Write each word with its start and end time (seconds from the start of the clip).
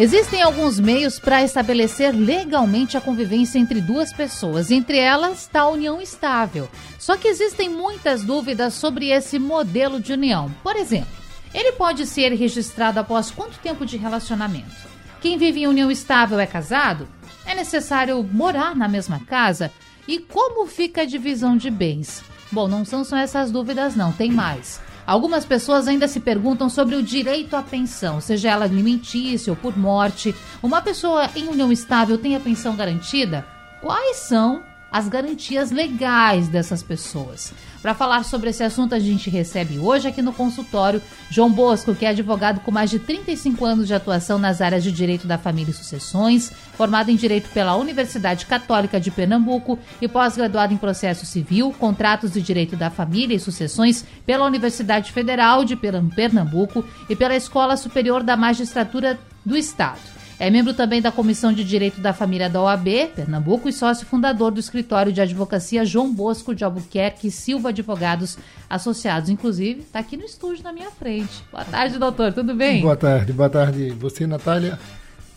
Existem 0.00 0.40
alguns 0.40 0.80
meios 0.80 1.18
para 1.18 1.44
estabelecer 1.44 2.14
legalmente 2.14 2.96
a 2.96 3.02
convivência 3.02 3.58
entre 3.58 3.82
duas 3.82 4.10
pessoas, 4.10 4.70
entre 4.70 4.96
elas 4.96 5.42
está 5.42 5.60
a 5.60 5.68
união 5.68 6.00
estável. 6.00 6.70
Só 6.98 7.18
que 7.18 7.28
existem 7.28 7.68
muitas 7.68 8.24
dúvidas 8.24 8.72
sobre 8.72 9.10
esse 9.10 9.38
modelo 9.38 10.00
de 10.00 10.14
união. 10.14 10.50
Por 10.62 10.74
exemplo, 10.74 11.10
ele 11.52 11.72
pode 11.72 12.06
ser 12.06 12.32
registrado 12.32 12.98
após 12.98 13.30
quanto 13.30 13.58
tempo 13.58 13.84
de 13.84 13.98
relacionamento? 13.98 14.88
Quem 15.20 15.36
vive 15.36 15.64
em 15.64 15.66
união 15.66 15.90
estável 15.90 16.40
é 16.40 16.46
casado? 16.46 17.06
É 17.44 17.54
necessário 17.54 18.22
morar 18.22 18.74
na 18.74 18.88
mesma 18.88 19.20
casa? 19.26 19.70
E 20.08 20.18
como 20.18 20.66
fica 20.66 21.02
a 21.02 21.04
divisão 21.04 21.58
de 21.58 21.70
bens? 21.70 22.24
Bom, 22.50 22.66
não 22.66 22.86
são 22.86 23.04
só 23.04 23.18
essas 23.18 23.50
dúvidas, 23.50 23.94
não, 23.94 24.12
tem 24.12 24.30
mais. 24.30 24.80
Algumas 25.10 25.44
pessoas 25.44 25.88
ainda 25.88 26.06
se 26.06 26.20
perguntam 26.20 26.70
sobre 26.70 26.94
o 26.94 27.02
direito 27.02 27.56
à 27.56 27.62
pensão, 27.64 28.20
seja 28.20 28.48
ela 28.50 28.64
alimentícia 28.64 29.50
ou 29.50 29.56
por 29.56 29.76
morte. 29.76 30.32
Uma 30.62 30.80
pessoa 30.80 31.28
em 31.34 31.48
união 31.48 31.72
estável 31.72 32.16
tem 32.16 32.36
a 32.36 32.38
pensão 32.38 32.76
garantida? 32.76 33.44
Quais 33.80 34.18
são 34.18 34.62
as 34.90 35.08
garantias 35.08 35.70
legais 35.70 36.48
dessas 36.48 36.82
pessoas? 36.82 37.52
Para 37.80 37.94
falar 37.94 38.24
sobre 38.24 38.50
esse 38.50 38.62
assunto, 38.62 38.94
a 38.94 38.98
gente 38.98 39.30
recebe 39.30 39.78
hoje 39.78 40.06
aqui 40.06 40.20
no 40.20 40.34
consultório 40.34 41.00
João 41.30 41.50
Bosco, 41.50 41.94
que 41.94 42.04
é 42.04 42.10
advogado 42.10 42.60
com 42.60 42.70
mais 42.70 42.90
de 42.90 42.98
35 42.98 43.64
anos 43.64 43.86
de 43.86 43.94
atuação 43.94 44.38
nas 44.38 44.60
áreas 44.60 44.84
de 44.84 44.92
direito 44.92 45.26
da 45.26 45.38
família 45.38 45.70
e 45.70 45.74
sucessões, 45.74 46.52
formado 46.74 47.10
em 47.10 47.16
direito 47.16 47.48
pela 47.50 47.76
Universidade 47.76 48.44
Católica 48.44 49.00
de 49.00 49.10
Pernambuco 49.10 49.78
e 50.00 50.06
pós-graduado 50.06 50.74
em 50.74 50.76
processo 50.76 51.24
civil, 51.24 51.74
contratos 51.78 52.32
de 52.32 52.42
direito 52.42 52.76
da 52.76 52.90
família 52.90 53.34
e 53.34 53.40
sucessões 53.40 54.04
pela 54.26 54.44
Universidade 54.44 55.10
Federal 55.10 55.64
de 55.64 55.74
Pernambuco 55.74 56.84
e 57.08 57.16
pela 57.16 57.34
Escola 57.34 57.78
Superior 57.78 58.22
da 58.22 58.36
Magistratura 58.36 59.18
do 59.44 59.56
Estado. 59.56 60.19
É 60.40 60.48
membro 60.48 60.72
também 60.72 61.02
da 61.02 61.12
Comissão 61.12 61.52
de 61.52 61.62
Direito 61.62 62.00
da 62.00 62.14
Família 62.14 62.48
da 62.48 62.62
OAB, 62.62 63.10
Pernambuco, 63.14 63.68
e 63.68 63.72
sócio 63.74 64.06
fundador 64.06 64.50
do 64.50 64.58
escritório 64.58 65.12
de 65.12 65.20
advocacia 65.20 65.84
João 65.84 66.10
Bosco 66.10 66.54
de 66.54 66.64
Albuquerque 66.64 67.30
Silva 67.30 67.68
Advogados 67.68 68.38
Associados. 68.68 69.28
Inclusive, 69.28 69.82
está 69.82 69.98
aqui 69.98 70.16
no 70.16 70.24
estúdio 70.24 70.64
na 70.64 70.72
minha 70.72 70.90
frente. 70.92 71.44
Boa 71.52 71.66
tarde, 71.66 71.98
doutor. 71.98 72.32
Tudo 72.32 72.54
bem? 72.54 72.80
Boa 72.80 72.96
tarde. 72.96 73.34
Boa 73.34 73.50
tarde. 73.50 73.90
Você, 73.90 74.26
Natália, 74.26 74.78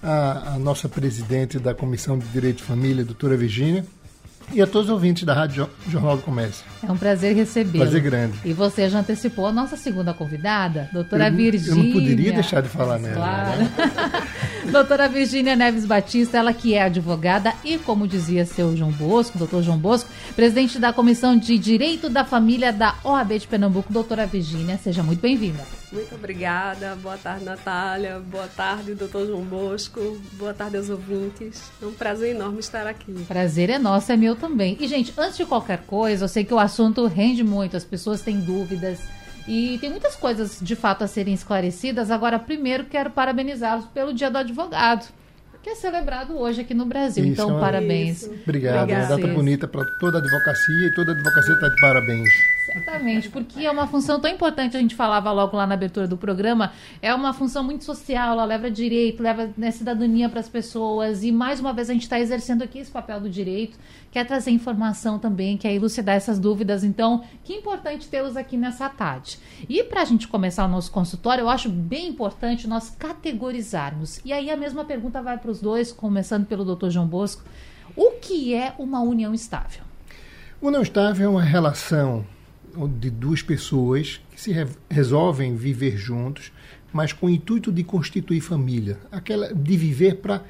a, 0.01 0.53
a 0.53 0.57
nossa 0.57 0.87
presidente 0.87 1.59
da 1.59 1.75
Comissão 1.75 2.17
de 2.17 2.25
Direito 2.27 2.59
de 2.59 2.63
Família, 2.63 3.03
doutora 3.03 3.35
Virgínia 3.35 3.85
e 4.53 4.61
a 4.61 4.65
todos 4.65 4.87
os 4.87 4.93
ouvintes 4.93 5.25
da 5.25 5.33
Rádio 5.33 5.69
Jornal 5.85 6.15
do 6.15 6.23
Comércio. 6.23 6.63
É 6.87 6.91
um 6.91 6.97
prazer 6.97 7.33
recebê-lo. 7.35 7.85
Prazer 7.85 8.01
grande. 8.01 8.39
E 8.43 8.51
você 8.51 8.89
já 8.89 8.99
antecipou 8.99 9.47
a 9.47 9.51
nossa 9.51 9.77
segunda 9.77 10.13
convidada, 10.13 10.89
doutora 10.91 11.29
eu, 11.29 11.33
Virgínia. 11.33 11.79
Eu 11.79 11.83
não 11.85 11.91
poderia 11.93 12.33
deixar 12.33 12.61
de 12.61 12.67
falar 12.67 12.99
nela. 12.99 13.15
Claro. 13.15 13.59
Né? 13.59 13.71
doutora 14.69 15.07
Virgínia 15.07 15.55
Neves 15.55 15.85
Batista, 15.85 16.37
ela 16.37 16.53
que 16.53 16.73
é 16.73 16.83
advogada 16.83 17.53
e, 17.63 17.77
como 17.77 18.07
dizia 18.07 18.45
seu 18.45 18.75
João 18.75 18.91
Bosco, 18.91 19.37
doutor 19.37 19.63
João 19.63 19.77
Bosco, 19.77 20.09
presidente 20.35 20.77
da 20.77 20.91
Comissão 20.91 21.37
de 21.37 21.57
Direito 21.57 22.09
da 22.09 22.25
Família 22.25 22.73
da 22.73 22.95
OAB 23.03 23.39
de 23.39 23.47
Pernambuco. 23.47 23.93
Doutora 23.93 24.25
Virgínia, 24.25 24.77
seja 24.77 25.01
muito 25.01 25.21
bem-vinda. 25.21 25.63
Muito 25.93 26.15
obrigada. 26.15 26.95
Boa 26.95 27.17
tarde, 27.17 27.45
Natália. 27.45 28.19
Boa 28.19 28.47
tarde, 28.47 28.95
doutor 28.95 29.27
João 29.27 29.43
Bosco. 29.43 30.19
Boa 30.33 30.51
tarde 30.51 30.77
aos 30.77 30.89
ouvintes. 30.89 31.71
É 31.79 31.85
um 31.85 31.93
prazer 31.93 32.35
enorme 32.35 32.59
estar 32.59 32.87
aqui. 32.87 33.13
Prazer 33.27 33.69
é 33.69 33.77
nosso, 33.77 34.11
é 34.11 34.17
meu 34.17 34.35
também. 34.35 34.75
E, 34.79 34.87
gente, 34.87 35.13
antes 35.15 35.37
de 35.37 35.45
qualquer 35.45 35.83
coisa, 35.85 36.25
eu 36.25 36.27
sei 36.27 36.43
que 36.43 36.53
o 36.53 36.57
assunto 36.57 36.72
rende 37.07 37.43
muito, 37.43 37.77
as 37.77 37.83
pessoas 37.83 38.21
têm 38.21 38.39
dúvidas. 38.39 38.99
E 39.47 39.77
tem 39.79 39.89
muitas 39.89 40.15
coisas 40.15 40.59
de 40.61 40.75
fato 40.75 41.03
a 41.03 41.07
serem 41.07 41.33
esclarecidas. 41.33 42.09
Agora, 42.09 42.39
primeiro, 42.39 42.85
quero 42.85 43.09
parabenizá-los 43.11 43.85
pelo 43.87 44.13
Dia 44.13 44.31
do 44.31 44.37
Advogado, 44.37 45.05
que 45.61 45.69
é 45.69 45.75
celebrado 45.75 46.37
hoje 46.37 46.61
aqui 46.61 46.73
no 46.73 46.85
Brasil. 46.85 47.23
Isso, 47.23 47.33
então, 47.33 47.57
é 47.57 47.59
parabéns. 47.59 48.23
Isso. 48.23 48.33
Obrigado. 48.43 48.89
Uma 48.89 49.05
data 49.05 49.27
bonita 49.27 49.67
para 49.67 49.85
toda 49.99 50.17
a 50.17 50.21
advocacia 50.21 50.87
e 50.87 50.93
toda 50.95 51.11
a 51.11 51.15
advocacia 51.15 51.53
está 51.55 51.67
de 51.67 51.81
parabéns. 51.81 52.29
Exatamente, 52.75 53.29
porque 53.29 53.65
é 53.65 53.71
uma 53.71 53.85
função 53.85 54.19
tão 54.19 54.29
importante, 54.29 54.75
a 54.75 54.79
gente 54.79 54.95
falava 54.95 55.31
logo 55.31 55.55
lá 55.55 55.67
na 55.67 55.75
abertura 55.75 56.07
do 56.07 56.17
programa, 56.17 56.71
é 57.01 57.13
uma 57.13 57.31
função 57.31 57.63
muito 57.63 57.83
social, 57.83 58.33
ela 58.33 58.45
leva 58.45 58.69
direito, 58.71 59.21
leva 59.21 59.51
né, 59.55 59.69
cidadania 59.69 60.27
para 60.27 60.39
as 60.39 60.49
pessoas, 60.49 61.23
e 61.23 61.31
mais 61.31 61.59
uma 61.59 61.71
vez 61.71 61.89
a 61.89 61.93
gente 61.93 62.03
está 62.03 62.19
exercendo 62.19 62.63
aqui 62.63 62.79
esse 62.79 62.89
papel 62.89 63.21
do 63.21 63.29
direito, 63.29 63.77
quer 64.11 64.25
trazer 64.25 64.49
informação 64.49 65.19
também, 65.19 65.55
quer 65.55 65.71
elucidar 65.73 66.15
essas 66.15 66.39
dúvidas, 66.39 66.83
então, 66.83 67.23
que 67.43 67.53
importante 67.53 68.07
tê-los 68.07 68.35
aqui 68.35 68.57
nessa 68.57 68.89
tarde. 68.89 69.37
E 69.69 69.83
para 69.83 70.01
a 70.01 70.05
gente 70.05 70.27
começar 70.27 70.65
o 70.65 70.69
nosso 70.69 70.91
consultório, 70.91 71.43
eu 71.43 71.49
acho 71.49 71.69
bem 71.69 72.07
importante 72.07 72.67
nós 72.67 72.89
categorizarmos, 72.89 74.19
e 74.25 74.33
aí 74.33 74.49
a 74.49 74.57
mesma 74.57 74.83
pergunta 74.83 75.21
vai 75.21 75.37
para 75.37 75.51
os 75.51 75.61
dois, 75.61 75.91
começando 75.91 76.47
pelo 76.47 76.65
doutor 76.65 76.89
João 76.89 77.05
Bosco, 77.05 77.43
o 77.95 78.11
que 78.19 78.55
é 78.55 78.73
uma 78.79 79.01
união 79.01 79.33
estável? 79.33 79.83
União 80.59 80.81
estável 80.81 81.27
é 81.27 81.29
uma 81.29 81.43
relação 81.43 82.25
de 82.99 83.09
duas 83.09 83.41
pessoas 83.41 84.21
que 84.31 84.39
se 84.39 84.51
re 84.51 84.67
resolvem 84.89 85.55
viver 85.55 85.97
juntos, 85.97 86.51
mas 86.91 87.13
com 87.13 87.27
o 87.27 87.29
intuito 87.29 87.71
de 87.71 87.83
constituir 87.83 88.41
família, 88.41 88.97
aquela 89.11 89.53
de 89.53 89.77
viver 89.77 90.17
para 90.17 90.43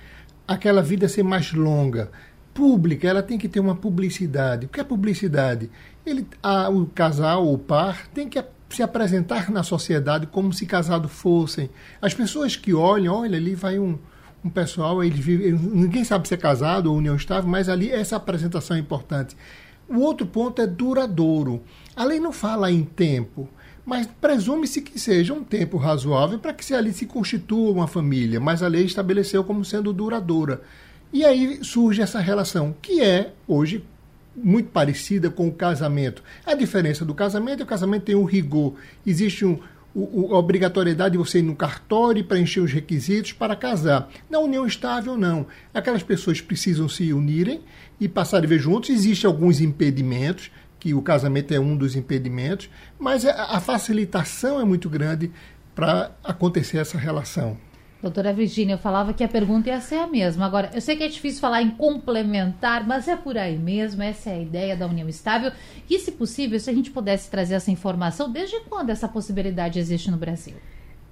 aquela 0.47 0.81
vida 0.81 1.07
ser 1.07 1.23
mais 1.23 1.53
longa, 1.53 2.11
pública, 2.53 3.07
ela 3.07 3.23
tem 3.23 3.37
que 3.37 3.49
ter 3.49 3.59
uma 3.59 3.75
publicidade. 3.75 4.65
O 4.65 4.69
que 4.69 4.79
é 4.79 4.83
publicidade? 4.83 5.69
Ele, 6.05 6.27
a, 6.41 6.69
o 6.69 6.85
casal, 6.85 7.51
o 7.51 7.57
par, 7.57 8.07
tem 8.07 8.29
que 8.29 8.43
se 8.69 8.83
apresentar 8.83 9.49
na 9.51 9.63
sociedade 9.63 10.27
como 10.27 10.53
se 10.53 10.65
casado 10.65 11.07
fossem. 11.07 11.69
As 12.01 12.13
pessoas 12.13 12.55
que 12.55 12.73
olham, 12.73 13.13
olha, 13.15 13.37
ali 13.37 13.55
vai 13.55 13.79
um, 13.79 13.97
um 14.43 14.49
pessoal, 14.49 15.03
ele 15.03 15.19
vive, 15.21 15.51
ninguém 15.51 16.03
sabe 16.03 16.27
se 16.27 16.33
é 16.33 16.37
casado 16.37 16.91
ou 16.91 16.97
união 16.97 17.15
estável, 17.15 17.49
mas 17.49 17.69
ali 17.69 17.89
essa 17.89 18.15
apresentação 18.15 18.75
é 18.75 18.79
importante. 18.79 19.35
O 19.87 19.99
outro 19.99 20.25
ponto 20.25 20.61
é 20.61 20.67
duradouro. 20.67 21.61
A 21.95 22.03
lei 22.03 22.19
não 22.19 22.31
fala 22.31 22.71
em 22.71 22.83
tempo, 22.83 23.47
mas 23.85 24.07
presume-se 24.19 24.81
que 24.81 24.99
seja 24.99 25.33
um 25.33 25.43
tempo 25.43 25.77
razoável 25.77 26.39
para 26.39 26.53
que 26.53 26.63
se 26.63 26.73
ali 26.73 26.93
se 26.93 27.05
constitua 27.05 27.71
uma 27.71 27.87
família, 27.87 28.39
mas 28.39 28.63
a 28.63 28.67
lei 28.67 28.85
estabeleceu 28.85 29.43
como 29.43 29.63
sendo 29.63 29.93
duradoura. 29.93 30.61
E 31.11 31.23
aí 31.23 31.59
surge 31.63 32.01
essa 32.01 32.19
relação, 32.19 32.75
que 32.81 33.01
é, 33.01 33.33
hoje, 33.47 33.83
muito 34.35 34.69
parecida 34.69 35.29
com 35.29 35.47
o 35.47 35.53
casamento. 35.53 36.23
A 36.45 36.55
diferença 36.55 37.05
do 37.05 37.13
casamento 37.13 37.55
é 37.55 37.57
que 37.57 37.63
o 37.63 37.67
casamento 37.67 38.05
tem 38.05 38.15
um 38.15 38.23
rigor. 38.23 38.73
Existe 39.05 39.45
um, 39.45 39.59
a 39.95 40.37
obrigatoriedade 40.37 41.11
de 41.11 41.17
você 41.19 41.39
ir 41.39 41.43
no 41.43 41.55
cartório 41.55 42.19
e 42.19 42.23
preencher 42.23 42.61
os 42.61 42.71
requisitos 42.71 43.31
para 43.31 43.55
casar. 43.55 44.09
Na 44.27 44.39
união 44.39 44.65
estável, 44.65 45.15
não. 45.15 45.45
Aquelas 45.71 46.01
pessoas 46.01 46.41
precisam 46.41 46.89
se 46.89 47.13
unirem 47.13 47.61
e 47.99 48.09
passar 48.09 48.37
a 48.37 48.41
viver 48.41 48.57
juntos. 48.57 48.89
Existem 48.89 49.27
alguns 49.27 49.61
impedimentos, 49.61 50.49
que 50.83 50.93
o 50.93 51.01
casamento 51.01 51.53
é 51.53 51.59
um 51.61 51.77
dos 51.77 51.95
impedimentos, 51.95 52.69
mas 52.99 53.25
a 53.25 53.57
facilitação 53.61 54.59
é 54.59 54.65
muito 54.65 54.89
grande 54.89 55.31
para 55.73 56.11
acontecer 56.21 56.77
essa 56.77 56.97
relação. 56.97 57.57
Doutora 58.01 58.33
Virginia, 58.33 58.75
eu 58.75 58.77
falava 58.77 59.13
que 59.13 59.23
a 59.23 59.29
pergunta 59.29 59.69
ia 59.69 59.79
ser 59.79 59.95
a 59.95 60.07
mesma. 60.07 60.45
Agora, 60.45 60.69
eu 60.73 60.81
sei 60.81 60.97
que 60.97 61.03
é 61.03 61.07
difícil 61.07 61.39
falar 61.39 61.61
em 61.61 61.71
complementar, 61.71 62.85
mas 62.85 63.07
é 63.07 63.15
por 63.15 63.37
aí 63.37 63.57
mesmo, 63.57 64.03
essa 64.03 64.29
é 64.29 64.33
a 64.33 64.41
ideia 64.41 64.75
da 64.75 64.85
união 64.85 65.07
estável. 65.07 65.53
E, 65.89 65.97
se 65.99 66.11
possível, 66.11 66.59
se 66.59 66.69
a 66.69 66.73
gente 66.73 66.91
pudesse 66.91 67.31
trazer 67.31 67.53
essa 67.53 67.71
informação, 67.71 68.29
desde 68.29 68.59
quando 68.65 68.89
essa 68.89 69.07
possibilidade 69.07 69.79
existe 69.79 70.11
no 70.11 70.17
Brasil? 70.17 70.55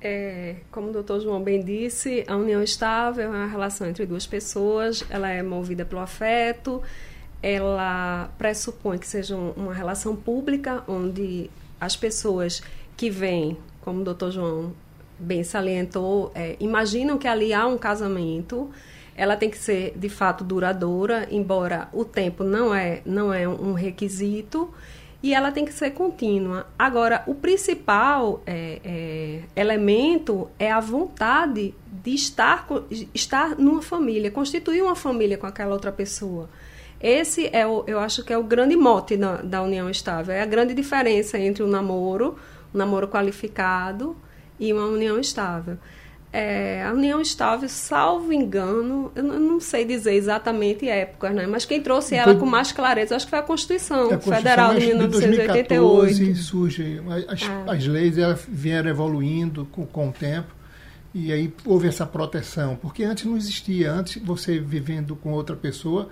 É, 0.02 0.58
como 0.70 0.90
o 0.90 0.92
doutor 0.92 1.22
João 1.22 1.42
bem 1.42 1.64
disse, 1.64 2.26
a 2.28 2.36
união 2.36 2.62
estável 2.62 3.24
é 3.24 3.30
uma 3.30 3.48
relação 3.48 3.88
entre 3.88 4.06
duas 4.06 4.28
pessoas, 4.28 5.02
ela 5.10 5.30
é 5.30 5.42
movida 5.42 5.86
pelo 5.86 6.02
afeto, 6.02 6.84
ela 7.42 8.30
pressupõe 8.38 8.98
que 8.98 9.08
seja 9.08 9.36
uma 9.36 9.74
relação 9.74 10.16
pública, 10.16 10.84
onde 10.88 11.50
as 11.80 11.96
pessoas 11.96 12.62
que 12.96 13.10
vêm, 13.10 13.58
como 13.82 14.02
o 14.02 14.04
doutor 14.04 14.32
João 14.32 14.74
bem 15.18 15.44
salientou, 15.44 16.32
é, 16.36 16.56
imaginam 16.60 17.18
que 17.18 17.28
ali 17.28 17.54
há 17.54 17.66
um 17.66 17.78
casamento, 17.78 18.70
ela 19.16 19.36
tem 19.36 19.50
que 19.50 19.58
ser 19.58 19.94
de 19.98 20.10
fato 20.10 20.44
duradoura, 20.44 21.28
embora 21.32 21.88
o 21.94 22.06
tempo 22.06 22.44
não 22.44 22.74
é, 22.74 23.02
não 23.06 23.34
é 23.34 23.48
um 23.48 23.74
requisito, 23.74 24.72
e 25.24 25.34
ela 25.34 25.52
tem 25.52 25.66
que 25.66 25.74
ser 25.74 25.92
contínua. 25.92 26.66
Agora, 26.78 27.24
o 27.28 27.36
principal 27.36 28.42
é, 28.46 28.80
é, 28.84 29.42
elemento 29.56 30.50
é 30.58 30.72
a 30.72 30.80
vontade 30.80 31.76
de 31.86 32.16
estar, 32.16 32.68
estar 33.14 33.56
numa 33.56 33.84
família, 33.84 34.32
constituir 34.32 34.82
uma 34.82 34.96
família 34.96 35.38
com 35.38 35.46
aquela 35.46 35.74
outra 35.74 35.92
pessoa. 35.92 36.50
Esse 37.02 37.50
é 37.52 37.66
o, 37.66 37.84
eu 37.88 38.00
acho 38.00 38.24
que 38.24 38.32
é 38.32 38.38
o 38.38 38.44
grande 38.44 38.76
mote 38.76 39.18
da, 39.18 39.38
da 39.38 39.62
união 39.62 39.90
estável. 39.90 40.34
É 40.34 40.42
a 40.42 40.46
grande 40.46 40.74
diferença 40.74 41.40
entre 41.40 41.64
o 41.64 41.68
namoro, 41.68 42.38
um 42.74 42.78
namoro 42.78 43.08
qualificado 43.08 44.16
e 44.60 44.72
uma 44.72 44.86
união 44.86 45.20
estável. 45.20 45.78
É, 46.34 46.84
a 46.86 46.94
união 46.94 47.20
estável, 47.20 47.68
salvo 47.68 48.32
engano, 48.32 49.12
eu 49.16 49.24
não 49.24 49.60
sei 49.60 49.84
dizer 49.84 50.14
exatamente 50.14 50.88
épocas, 50.88 51.36
né? 51.36 51.46
mas 51.46 51.66
quem 51.66 51.82
trouxe 51.82 52.16
ela 52.16 52.34
com 52.36 52.46
mais 52.46 52.72
clareza, 52.72 53.18
acho 53.18 53.26
que 53.26 53.32
foi 53.32 53.40
a 53.40 53.42
Constituição, 53.42 54.04
é 54.10 54.14
a 54.14 54.18
Constituição 54.18 54.38
Federal 54.38 54.74
de 54.74 54.88
1988. 54.88 56.16
De 56.16 56.36
surge, 56.36 57.02
as, 57.28 57.42
é. 57.42 57.48
as 57.68 57.86
leis 57.86 58.18
elas 58.18 58.46
vieram 58.48 58.90
evoluindo 58.90 59.66
com, 59.74 59.86
com 59.86 60.08
o 60.08 60.14
tempo 60.14 60.56
e 61.14 61.34
aí 61.34 61.54
houve 61.66 61.90
essa 61.90 62.06
proteção, 62.06 62.78
porque 62.82 63.04
antes 63.04 63.26
não 63.26 63.36
existia, 63.36 63.92
antes 63.92 64.22
você 64.24 64.58
vivendo 64.58 65.18
com 65.18 65.34
outra 65.34 65.58
pessoa, 65.58 66.08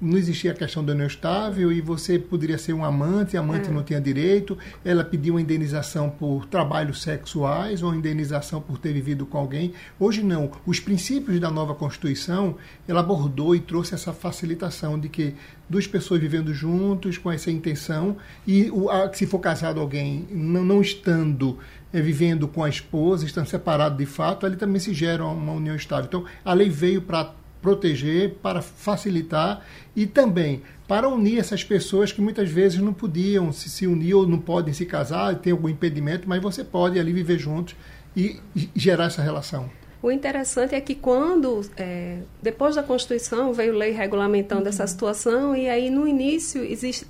não 0.00 0.18
existia 0.18 0.52
a 0.52 0.54
questão 0.54 0.84
do 0.84 0.92
união 0.92 1.06
estável 1.06 1.72
e 1.72 1.80
você 1.80 2.18
poderia 2.18 2.58
ser 2.58 2.72
um 2.72 2.84
amante, 2.84 3.36
a 3.36 3.40
amante 3.40 3.68
é. 3.68 3.72
não 3.72 3.82
tinha 3.82 4.00
direito, 4.00 4.58
ela 4.84 5.04
pediu 5.04 5.34
uma 5.34 5.40
indenização 5.40 6.10
por 6.10 6.46
trabalhos 6.46 7.02
sexuais 7.02 7.82
ou 7.82 7.94
indenização 7.94 8.60
por 8.60 8.78
ter 8.78 8.92
vivido 8.92 9.24
com 9.24 9.38
alguém. 9.38 9.72
Hoje 9.98 10.22
não. 10.22 10.50
Os 10.66 10.80
princípios 10.80 11.40
da 11.40 11.50
nova 11.50 11.74
Constituição, 11.74 12.56
ela 12.86 13.00
abordou 13.00 13.54
e 13.54 13.60
trouxe 13.60 13.94
essa 13.94 14.12
facilitação 14.12 14.98
de 14.98 15.08
que 15.08 15.34
duas 15.68 15.86
pessoas 15.86 16.20
vivendo 16.20 16.52
juntos 16.52 17.16
com 17.16 17.30
essa 17.30 17.50
intenção 17.50 18.16
e 18.46 18.70
o, 18.70 18.90
a, 18.90 19.12
se 19.12 19.26
for 19.26 19.38
casado 19.38 19.80
alguém 19.80 20.26
não, 20.30 20.64
não 20.64 20.80
estando 20.80 21.58
é, 21.92 22.00
vivendo 22.00 22.48
com 22.48 22.62
a 22.62 22.68
esposa, 22.68 23.24
estando 23.24 23.46
separado 23.46 23.96
de 23.96 24.06
fato, 24.06 24.44
ali 24.44 24.56
também 24.56 24.80
se 24.80 24.92
gera 24.92 25.24
uma 25.24 25.52
união 25.52 25.76
estável. 25.76 26.06
Então, 26.06 26.24
a 26.44 26.52
lei 26.52 26.68
veio 26.68 27.00
para 27.00 27.32
proteger, 27.64 28.34
para 28.42 28.60
facilitar 28.60 29.64
e 29.96 30.06
também 30.06 30.60
para 30.86 31.08
unir 31.08 31.38
essas 31.38 31.64
pessoas 31.64 32.12
que 32.12 32.20
muitas 32.20 32.50
vezes 32.50 32.78
não 32.78 32.92
podiam 32.92 33.50
se, 33.50 33.70
se 33.70 33.86
unir 33.86 34.12
ou 34.12 34.26
não 34.26 34.38
podem 34.38 34.74
se 34.74 34.84
casar, 34.84 35.34
tem 35.36 35.50
algum 35.50 35.70
impedimento, 35.70 36.28
mas 36.28 36.42
você 36.42 36.62
pode 36.62 37.00
ali 37.00 37.10
viver 37.10 37.38
juntos 37.38 37.74
e, 38.14 38.38
e 38.54 38.68
gerar 38.76 39.06
essa 39.06 39.22
relação. 39.22 39.70
O 40.02 40.10
interessante 40.10 40.74
é 40.74 40.80
que 40.82 40.94
quando, 40.94 41.62
é, 41.78 42.18
depois 42.42 42.74
da 42.74 42.82
Constituição, 42.82 43.54
veio 43.54 43.72
lei 43.72 43.92
regulamentando 43.92 44.64
uhum. 44.64 44.68
essa 44.68 44.86
situação, 44.86 45.56
e 45.56 45.66
aí 45.66 45.88
no 45.88 46.06
início 46.06 46.62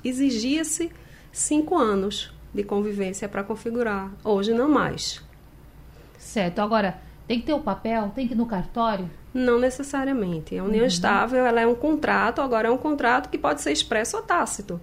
exigia-se 0.04 0.92
cinco 1.32 1.76
anos 1.76 2.32
de 2.54 2.62
convivência 2.62 3.28
para 3.28 3.42
configurar. 3.42 4.12
Hoje 4.22 4.54
não 4.54 4.68
mais. 4.68 5.20
Certo. 6.16 6.60
Agora, 6.60 6.96
tem 7.26 7.40
que 7.40 7.46
ter 7.46 7.54
o 7.54 7.58
papel? 7.58 8.12
Tem 8.14 8.28
que 8.28 8.34
ir 8.34 8.36
no 8.36 8.46
cartório? 8.46 9.10
Não 9.34 9.58
necessariamente. 9.58 10.56
A 10.56 10.62
união 10.62 10.82
uhum. 10.82 10.86
estável 10.86 11.44
ela 11.44 11.60
é 11.60 11.66
um 11.66 11.75
contrato, 11.75 12.40
agora 12.40 12.69
é 12.69 12.70
um 12.70 12.78
contrato 12.78 13.28
que 13.28 13.36
pode 13.36 13.60
ser 13.60 13.72
expresso 13.72 14.16
ou 14.16 14.22
tácito. 14.22 14.81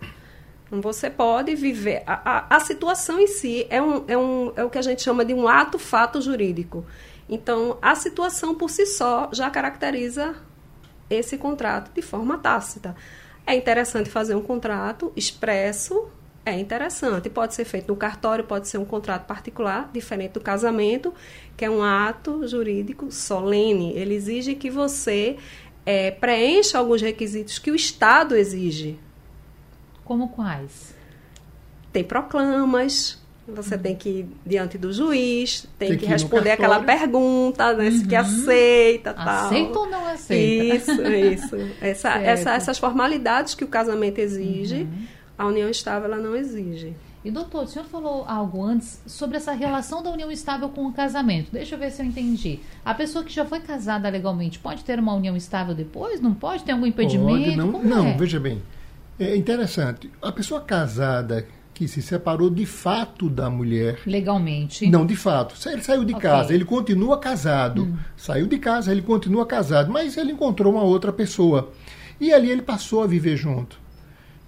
Você 0.69 1.09
pode 1.09 1.55
viver. 1.55 2.03
A, 2.05 2.47
a, 2.49 2.57
a 2.57 2.59
situação 2.59 3.17
em 3.17 3.27
si 3.27 3.65
é, 3.69 3.81
um, 3.81 4.03
é, 4.07 4.17
um, 4.17 4.53
é 4.57 4.63
o 4.63 4.69
que 4.69 4.77
a 4.77 4.81
gente 4.81 5.01
chama 5.01 5.23
de 5.23 5.33
um 5.33 5.47
ato-fato 5.47 6.21
jurídico. 6.21 6.85
Então, 7.29 7.77
a 7.81 7.95
situação 7.95 8.53
por 8.53 8.69
si 8.69 8.85
só 8.85 9.29
já 9.31 9.49
caracteriza 9.49 10.35
esse 11.09 11.37
contrato 11.37 11.91
de 11.93 12.01
forma 12.01 12.37
tácita. 12.37 12.95
É 13.47 13.55
interessante 13.55 14.09
fazer 14.09 14.35
um 14.35 14.41
contrato 14.41 15.11
expresso, 15.15 16.09
é 16.45 16.59
interessante. 16.59 17.29
Pode 17.29 17.53
ser 17.53 17.65
feito 17.65 17.87
no 17.89 17.95
cartório, 17.95 18.43
pode 18.43 18.67
ser 18.67 18.77
um 18.77 18.85
contrato 18.85 19.25
particular, 19.25 19.89
diferente 19.93 20.33
do 20.33 20.41
casamento, 20.41 21.13
que 21.55 21.65
é 21.65 21.69
um 21.69 21.83
ato 21.83 22.47
jurídico 22.47 23.11
solene. 23.11 23.93
Ele 23.93 24.15
exige 24.15 24.55
que 24.55 24.69
você 24.69 25.37
é, 25.85 26.11
preencha 26.11 26.77
alguns 26.77 27.01
requisitos 27.01 27.59
que 27.59 27.71
o 27.71 27.75
Estado 27.75 28.35
exige. 28.35 28.97
Como 30.03 30.29
quais? 30.29 30.95
Tem 31.93 32.03
proclamas, 32.03 33.21
você 33.47 33.77
tem 33.77 33.95
que 33.95 34.09
ir 34.09 34.29
diante 34.45 34.77
do 34.77 34.93
juiz, 34.93 35.67
tem, 35.77 35.89
tem 35.89 35.97
que, 35.97 36.05
que 36.05 36.11
responder 36.11 36.51
aquela 36.51 36.81
pergunta, 36.81 37.73
né, 37.73 37.85
uhum. 37.85 37.91
se 37.91 38.07
que 38.07 38.15
aceita, 38.15 39.13
tal. 39.13 39.45
Aceita 39.45 39.79
ou 39.79 39.89
não 39.89 40.07
aceita? 40.07 40.75
Isso, 40.75 41.01
isso. 41.01 41.55
Essa, 41.81 42.17
essa, 42.17 42.53
essas 42.53 42.77
formalidades 42.77 43.55
que 43.55 43.63
o 43.63 43.67
casamento 43.67 44.19
exige, 44.19 44.83
uhum. 44.83 45.07
A 45.41 45.47
união 45.47 45.67
estável 45.67 46.13
ela 46.13 46.21
não 46.21 46.35
exige. 46.35 46.93
E 47.25 47.31
doutor, 47.31 47.63
o 47.63 47.67
senhor 47.67 47.85
falou 47.85 48.25
algo 48.27 48.63
antes 48.63 49.01
sobre 49.07 49.37
essa 49.37 49.53
relação 49.53 50.03
da 50.03 50.11
união 50.11 50.31
estável 50.31 50.69
com 50.69 50.85
o 50.85 50.93
casamento. 50.93 51.51
Deixa 51.51 51.73
eu 51.73 51.79
ver 51.79 51.89
se 51.91 51.99
eu 51.99 52.05
entendi. 52.05 52.59
A 52.85 52.93
pessoa 52.93 53.23
que 53.23 53.33
já 53.33 53.43
foi 53.43 53.59
casada 53.59 54.07
legalmente 54.07 54.59
pode 54.59 54.83
ter 54.83 54.99
uma 54.99 55.15
união 55.15 55.35
estável 55.35 55.73
depois? 55.73 56.21
Não 56.21 56.31
pode? 56.31 56.63
Tem 56.63 56.73
algum 56.73 56.85
impedimento? 56.85 57.71
Pode, 57.71 57.87
não, 57.87 58.03
não 58.03 58.07
é? 58.09 58.13
veja 58.17 58.39
bem. 58.39 58.61
É 59.19 59.35
interessante. 59.35 60.11
A 60.21 60.31
pessoa 60.31 60.61
casada 60.61 61.47
que 61.73 61.87
se 61.87 62.03
separou 62.03 62.51
de 62.51 62.67
fato 62.67 63.27
da 63.27 63.49
mulher. 63.49 63.99
Legalmente. 64.05 64.87
Não, 64.91 65.07
de 65.07 65.15
fato. 65.15 65.55
Ele 65.67 65.81
saiu 65.81 66.05
de 66.05 66.13
okay. 66.13 66.29
casa, 66.29 66.53
ele 66.53 66.65
continua 66.65 67.17
casado. 67.17 67.85
Hum. 67.85 67.97
Saiu 68.15 68.45
de 68.45 68.59
casa, 68.59 68.91
ele 68.91 69.01
continua 69.01 69.47
casado, 69.47 69.91
mas 69.91 70.17
ele 70.17 70.33
encontrou 70.33 70.71
uma 70.71 70.83
outra 70.83 71.11
pessoa. 71.11 71.71
E 72.19 72.31
ali 72.31 72.51
ele 72.51 72.61
passou 72.61 73.01
a 73.01 73.07
viver 73.07 73.37
junto. 73.37 73.80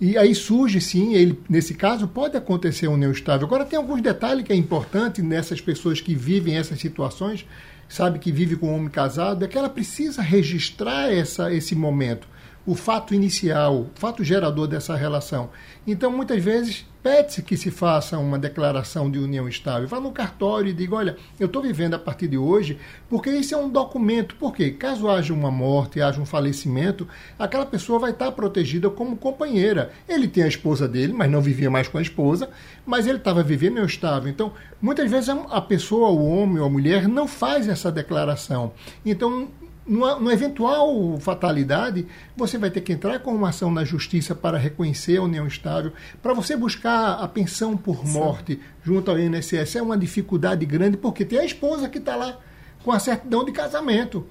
E 0.01 0.18
aí 0.18 0.34
surge, 0.36 0.81
sim, 0.81 1.13
ele, 1.13 1.40
nesse 1.50 1.74
caso, 1.74 2.07
pode 2.07 2.36
acontecer 2.36 2.88
um 2.88 2.94
união 2.94 3.12
estável. 3.12 3.48
Agora, 3.48 3.66
tem 3.66 3.78
alguns 3.78 4.01
detalhes 4.01 4.44
que 4.44 4.51
é 4.51 4.56
importante 4.56 5.22
nessas 5.22 5.62
pessoas 5.62 6.01
que 6.01 6.13
vivem 6.13 6.57
essas 6.57 6.80
situações, 6.80 7.45
sabe, 7.88 8.19
que 8.19 8.31
vive 8.31 8.56
com 8.56 8.68
um 8.68 8.75
homem 8.75 8.90
casado, 8.90 9.45
é 9.45 9.48
que 9.48 9.57
ela 9.57 9.69
precisa 9.69 10.22
registrar 10.22 11.12
essa, 11.12 11.54
esse 11.54 11.75
momento 11.75 12.28
o 12.65 12.75
fato 12.75 13.13
inicial, 13.13 13.81
o 13.81 13.89
fato 13.95 14.24
gerador 14.24 14.68
dessa 14.68 14.95
relação. 14.95 15.50
Então, 15.86 16.10
muitas 16.10 16.42
vezes, 16.42 16.86
pede-se 17.04 17.42
que 17.42 17.57
se 17.57 17.69
faça 17.69 18.18
uma 18.18 18.39
declaração 18.39 19.12
de 19.12 19.19
união 19.19 19.48
estável. 19.50 19.88
Vá 19.88 20.00
no 20.00 20.12
cartório 20.12 20.69
e 20.69 20.74
diga: 20.74 20.95
olha, 20.95 21.18
eu 21.38 21.48
estou 21.48 21.62
vivendo 21.62 21.95
a 21.95 22.00
partir 22.00 22.30
de 22.30 22.38
hoje, 22.38 22.80
porque 23.10 23.30
isso 23.30 23.54
é 23.54 23.57
um 23.57 23.69
documento. 23.69 24.36
Porque 24.39 24.71
caso 24.71 25.10
haja 25.10 25.33
uma 25.33 25.51
morte, 25.51 26.01
haja 26.01 26.21
um 26.21 26.25
falecimento, 26.25 27.07
aquela 27.38 27.65
pessoa 27.65 28.00
vai 28.00 28.12
estar 28.12 28.31
protegida 28.31 28.89
como 28.89 29.18
companheira. 29.18 29.92
Ele 30.07 30.27
tem 30.27 30.44
a 30.44 30.48
esposa 30.48 30.88
dele, 30.88 31.12
mas 31.12 31.30
não 31.30 31.42
vivia 31.42 31.69
mais 31.69 31.89
com 31.89 31.98
a 31.98 32.01
esposa, 32.01 32.50
mas 32.86 33.06
ele 33.06 33.18
estava 33.18 33.44
vivendo 33.44 33.74
união 33.74 33.86
estável. 33.86 34.30
Então, 34.30 34.54
muitas 34.81 35.12
vezes 35.12 35.30
a 35.30 35.62
pessoa, 35.62 36.09
o 36.09 36.25
homem 36.25 36.59
ou 36.59 36.68
a 36.68 36.69
mulher, 36.69 37.09
não 37.09 37.27
faz 37.27 37.68
essa 37.68 37.92
declaração. 37.92 38.71
Então, 39.06 39.50
numa, 39.85 40.15
numa, 40.15 40.33
eventual 40.33 41.18
fatalidade, 41.19 42.06
você 42.35 42.57
vai 42.57 42.69
ter 42.69 42.81
que 42.81 42.94
entrar 42.94 43.19
com 43.19 43.33
uma 43.33 43.50
ação 43.50 43.71
na 43.71 43.83
justiça 43.83 44.33
para 44.33 44.57
reconhecer 44.57 45.18
a 45.18 45.23
união 45.23 45.45
estável, 45.45 45.92
para 46.21 46.33
você 46.33 46.56
buscar 46.56 47.13
a 47.13 47.28
pensão 47.28 47.75
por 47.75 48.06
morte 48.06 48.54
Sim. 48.54 48.61
junto 48.83 49.11
ao 49.11 49.19
INSS. 49.19 49.75
É 49.75 49.81
uma 49.81 49.97
dificuldade 49.97 50.66
grande, 50.66 50.97
porque 50.97 51.25
tem 51.25 51.40
a 51.40 51.45
esposa 51.45 51.90
que 51.90 51.97
está 51.97 52.16
lá 52.16 52.37
com 52.83 52.92
a 52.92 52.99
certidão 52.99 53.44
de 53.44 53.52
casamento. 53.52 54.25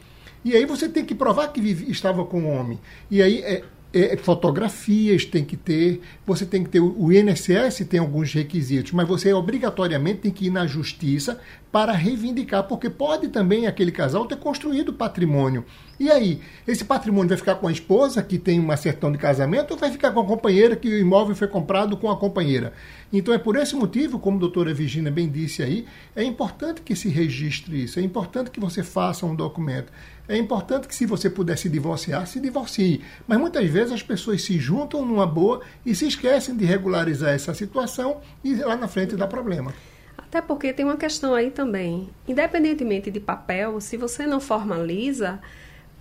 E 0.44 0.56
aí 0.56 0.64
você 0.66 0.88
tem 0.88 1.04
que 1.04 1.14
provar 1.14 1.48
que 1.48 1.60
vive, 1.60 1.90
estava 1.90 2.24
com 2.24 2.42
o 2.42 2.48
homem. 2.48 2.78
E 3.10 3.22
aí 3.22 3.42
é, 3.42 3.62
é, 3.92 4.16
fotografias 4.16 5.24
tem 5.24 5.44
que 5.44 5.56
ter, 5.56 6.00
você 6.26 6.46
tem 6.46 6.64
que 6.64 6.70
ter, 6.70 6.80
o 6.80 7.12
INSS 7.12 7.86
tem 7.88 8.00
alguns 8.00 8.32
requisitos, 8.32 8.92
mas 8.92 9.06
você 9.06 9.32
obrigatoriamente 9.32 10.20
tem 10.20 10.30
que 10.30 10.46
ir 10.46 10.50
na 10.50 10.66
justiça 10.66 11.38
para 11.70 11.92
reivindicar, 11.92 12.64
porque 12.64 12.90
pode 12.90 13.28
também 13.28 13.66
aquele 13.66 13.90
casal 13.90 14.26
ter 14.26 14.36
construído 14.36 14.92
patrimônio. 14.92 15.64
E 15.98 16.10
aí, 16.10 16.40
esse 16.66 16.84
patrimônio 16.84 17.28
vai 17.28 17.38
ficar 17.38 17.54
com 17.54 17.68
a 17.68 17.72
esposa, 17.72 18.22
que 18.22 18.38
tem 18.38 18.58
uma 18.58 18.76
certão 18.76 19.10
de 19.10 19.16
casamento, 19.16 19.70
ou 19.72 19.76
vai 19.78 19.90
ficar 19.90 20.10
com 20.10 20.20
a 20.20 20.26
companheira, 20.26 20.76
que 20.76 20.88
o 20.88 20.98
imóvel 20.98 21.34
foi 21.34 21.48
comprado 21.48 21.96
com 21.96 22.10
a 22.10 22.16
companheira? 22.16 22.72
Então 23.12 23.32
é 23.32 23.38
por 23.38 23.56
esse 23.56 23.74
motivo, 23.74 24.18
como 24.18 24.36
a 24.36 24.40
doutora 24.40 24.74
Virginia 24.74 25.10
bem 25.10 25.28
disse 25.28 25.62
aí, 25.62 25.86
é 26.16 26.22
importante 26.22 26.82
que 26.82 26.96
se 26.96 27.08
registre 27.08 27.84
isso, 27.84 27.98
é 27.98 28.02
importante 28.02 28.50
que 28.50 28.60
você 28.60 28.82
faça 28.82 29.24
um 29.24 29.34
documento. 29.34 29.92
É 30.32 30.36
importante 30.38 30.88
que, 30.88 30.94
se 30.94 31.04
você 31.04 31.28
puder 31.28 31.58
se 31.58 31.68
divorciar, 31.68 32.26
se 32.26 32.40
divorcie. 32.40 33.02
Mas 33.28 33.38
muitas 33.38 33.68
vezes 33.68 33.92
as 33.92 34.02
pessoas 34.02 34.42
se 34.42 34.58
juntam 34.58 35.04
numa 35.04 35.26
boa 35.26 35.60
e 35.84 35.94
se 35.94 36.06
esquecem 36.06 36.56
de 36.56 36.64
regularizar 36.64 37.34
essa 37.34 37.52
situação 37.52 38.22
e 38.42 38.54
lá 38.54 38.74
na 38.74 38.88
frente 38.88 39.14
dá 39.14 39.26
problema. 39.26 39.74
Até 40.16 40.40
porque 40.40 40.72
tem 40.72 40.86
uma 40.86 40.96
questão 40.96 41.34
aí 41.34 41.50
também. 41.50 42.08
Independentemente 42.26 43.10
de 43.10 43.20
papel, 43.20 43.78
se 43.78 43.98
você 43.98 44.26
não 44.26 44.40
formaliza, 44.40 45.38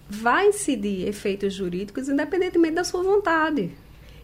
vai 0.10 0.48
incidir 0.48 1.10
efeitos 1.10 1.54
jurídicos 1.54 2.08
independentemente 2.08 2.76
da 2.76 2.86
sua 2.86 3.04
vontade. 3.04 3.70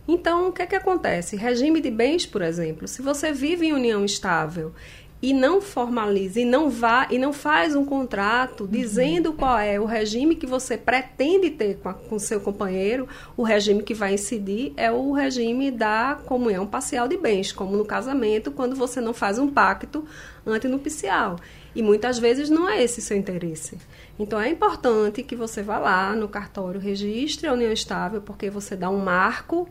Então, 0.08 0.48
o 0.48 0.54
que 0.54 0.62
é 0.62 0.66
que 0.66 0.76
acontece? 0.76 1.36
Regime 1.36 1.82
de 1.82 1.92
bens, 1.92 2.26
por 2.26 2.42
exemplo, 2.42 2.88
se 2.88 3.02
você 3.02 3.34
vive 3.34 3.66
em 3.66 3.74
união 3.74 4.06
estável 4.06 4.74
e 5.22 5.34
não 5.34 5.60
formaliza 5.60 6.40
e 6.40 6.46
não 6.46 6.70
vá 6.70 7.08
e 7.10 7.18
não 7.18 7.34
faz 7.34 7.76
um 7.76 7.84
contrato 7.84 8.64
uhum. 8.64 8.70
dizendo 8.70 9.34
qual 9.34 9.58
é 9.58 9.80
o 9.80 9.86
regime 9.86 10.36
que 10.36 10.46
você 10.46 10.78
pretende 10.78 11.50
ter 11.50 11.78
com, 11.80 11.90
a, 11.90 11.94
com 11.94 12.20
seu 12.20 12.40
companheiro, 12.40 13.08
o 13.36 13.44
regime 13.44 13.82
que 13.82 13.94
vai 13.94 14.14
incidir 14.14 14.74
é 14.78 14.92
o 14.92 15.12
regime 15.12 15.72
da 15.72 16.20
comunhão 16.26 16.68
parcial 16.68 17.08
de 17.08 17.18
bens, 17.18 17.52
como 17.52 17.76
no 17.76 17.86
casamento, 17.86 18.52
quando 18.52 18.76
você 18.76 19.02
não 19.02 19.14
faz 19.14 19.40
um 19.40 19.48
pacto 19.48 20.06
antinupcial. 20.46 21.38
E 21.76 21.82
muitas 21.82 22.18
vezes 22.18 22.50
não 22.50 22.68
é 22.68 22.82
esse 22.84 23.02
seu 23.02 23.18
interesse. 23.18 23.78
Então 24.18 24.40
é 24.40 24.50
importante 24.50 25.24
que 25.24 25.36
você 25.36 25.62
vá 25.62 25.78
lá 25.78 26.16
no 26.16 26.28
cartório, 26.28 26.80
registre 26.80 27.48
a 27.48 27.54
união 27.54 27.72
estável, 27.72 28.22
porque 28.22 28.50
você 28.50 28.76
dá 28.76 28.90
um 28.90 28.98
marco 28.98 29.68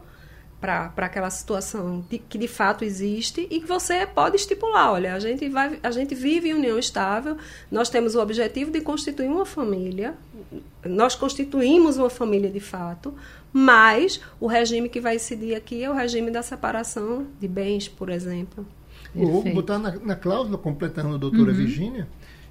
para 0.60 0.92
aquela 0.96 1.30
situação 1.30 2.04
de, 2.08 2.18
que 2.18 2.38
de 2.38 2.48
fato 2.48 2.84
existe 2.84 3.46
e 3.50 3.60
que 3.60 3.66
você 3.66 4.06
pode 4.06 4.36
estipular, 4.36 4.92
olha, 4.92 5.14
a 5.14 5.20
gente 5.20 5.48
vai 5.48 5.78
a 5.82 5.90
gente 5.90 6.14
vive 6.14 6.48
em 6.48 6.54
união 6.54 6.78
estável, 6.78 7.36
nós 7.70 7.90
temos 7.90 8.14
o 8.14 8.20
objetivo 8.20 8.70
de 8.70 8.80
constituir 8.80 9.28
uma 9.28 9.44
família, 9.44 10.14
nós 10.84 11.14
constituímos 11.14 11.98
uma 11.98 12.10
família 12.10 12.50
de 12.50 12.60
fato, 12.60 13.14
mas 13.52 14.20
o 14.40 14.46
regime 14.46 14.88
que 14.88 15.00
vai 15.00 15.16
incidir 15.16 15.54
aqui 15.54 15.82
é 15.84 15.90
o 15.90 15.94
regime 15.94 16.30
da 16.30 16.42
separação 16.42 17.26
de 17.40 17.46
bens, 17.46 17.88
por 17.88 18.08
exemplo. 18.08 18.66
Vou 19.14 19.42
botar 19.42 19.78
na, 19.78 19.92
na 19.96 20.16
cláusula, 20.16 20.58
completando 20.58 21.14
a 21.14 21.18
doutora 21.18 21.50
uhum. 21.50 21.56
Virgínia, 21.56 22.06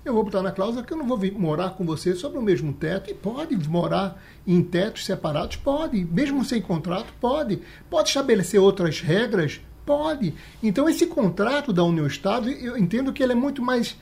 eu 0.06 0.14
vou 0.14 0.24
botar 0.24 0.42
na 0.42 0.52
cláusula 0.52 0.84
que 0.84 0.94
eu 0.94 0.98
não 0.98 1.08
vou 1.08 1.18
vir 1.18 1.34
morar 1.34 1.72
com 1.72 1.84
você 1.84 2.14
sobre 2.14 2.38
o 2.38 2.42
mesmo 2.42 2.72
teto. 2.72 3.10
E 3.10 3.14
pode 3.14 3.58
morar 3.68 4.22
em 4.46 4.62
tetos 4.62 5.06
separados? 5.06 5.56
Pode. 5.58 6.06
Mesmo 6.06 6.46
sem 6.46 6.62
contrato? 6.62 7.14
Pode. 7.20 7.62
Pode 7.90 8.10
estabelecer 8.10 8.60
outras 8.60 9.02
regras? 9.02 9.60
Pode. 9.86 10.34
Então, 10.62 10.88
esse 10.88 11.08
contrato 11.08 11.74
da 11.74 11.84
União 11.84 12.08
Estável, 12.08 12.54
eu 12.54 12.78
entendo 12.78 13.12
que 13.12 13.22
ele 13.22 13.34
é 13.34 13.36
muito 13.36 13.62
mais 13.62 13.98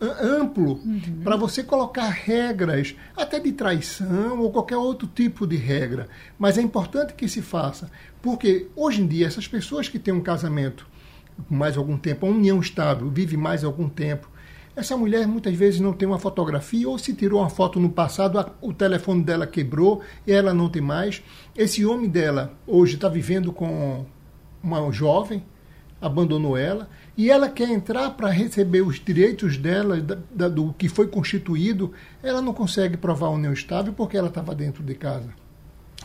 amplo 0.00 0.80
uhum. 0.84 1.20
para 1.22 1.36
você 1.36 1.62
colocar 1.62 2.08
regras, 2.08 2.96
até 3.16 3.38
de 3.38 3.52
traição 3.52 4.40
ou 4.40 4.50
qualquer 4.50 4.76
outro 4.76 5.06
tipo 5.06 5.46
de 5.46 5.56
regra. 5.56 6.08
Mas 6.38 6.56
é 6.56 6.62
importante 6.62 7.14
que 7.14 7.28
se 7.28 7.42
faça, 7.42 7.90
porque 8.22 8.68
hoje 8.74 9.02
em 9.02 9.06
dia 9.06 9.26
essas 9.26 9.46
pessoas 9.46 9.88
que 9.88 9.98
têm 9.98 10.14
um 10.14 10.22
casamento 10.22 10.86
mais 11.48 11.76
algum 11.76 11.96
tempo, 11.96 12.26
uma 12.26 12.36
união 12.36 12.60
estável, 12.60 13.10
vive 13.10 13.36
mais 13.36 13.64
algum 13.64 13.88
tempo, 13.88 14.28
essa 14.80 14.96
mulher 14.96 15.26
muitas 15.26 15.54
vezes 15.54 15.80
não 15.80 15.92
tem 15.92 16.08
uma 16.08 16.18
fotografia 16.18 16.88
ou 16.88 16.98
se 16.98 17.14
tirou 17.14 17.40
uma 17.40 17.50
foto 17.50 17.78
no 17.78 17.90
passado, 17.90 18.38
a, 18.38 18.50
o 18.60 18.72
telefone 18.72 19.22
dela 19.22 19.46
quebrou 19.46 20.00
e 20.26 20.32
ela 20.32 20.52
não 20.52 20.68
tem 20.68 20.82
mais. 20.82 21.22
Esse 21.56 21.84
homem 21.84 22.08
dela 22.08 22.52
hoje 22.66 22.94
está 22.94 23.08
vivendo 23.08 23.52
com 23.52 24.04
uma 24.62 24.90
jovem, 24.90 25.44
abandonou 26.00 26.56
ela 26.56 26.88
e 27.16 27.30
ela 27.30 27.48
quer 27.48 27.68
entrar 27.68 28.10
para 28.10 28.30
receber 28.30 28.80
os 28.80 28.98
direitos 28.98 29.56
dela, 29.56 30.00
da, 30.00 30.18
da, 30.30 30.48
do 30.48 30.72
que 30.72 30.88
foi 30.88 31.06
constituído. 31.06 31.92
Ela 32.22 32.40
não 32.40 32.54
consegue 32.54 32.96
provar 32.96 33.26
a 33.26 33.30
união 33.30 33.52
estável 33.52 33.92
porque 33.92 34.16
ela 34.16 34.28
estava 34.28 34.54
dentro 34.54 34.82
de 34.82 34.94
casa. 34.94 35.28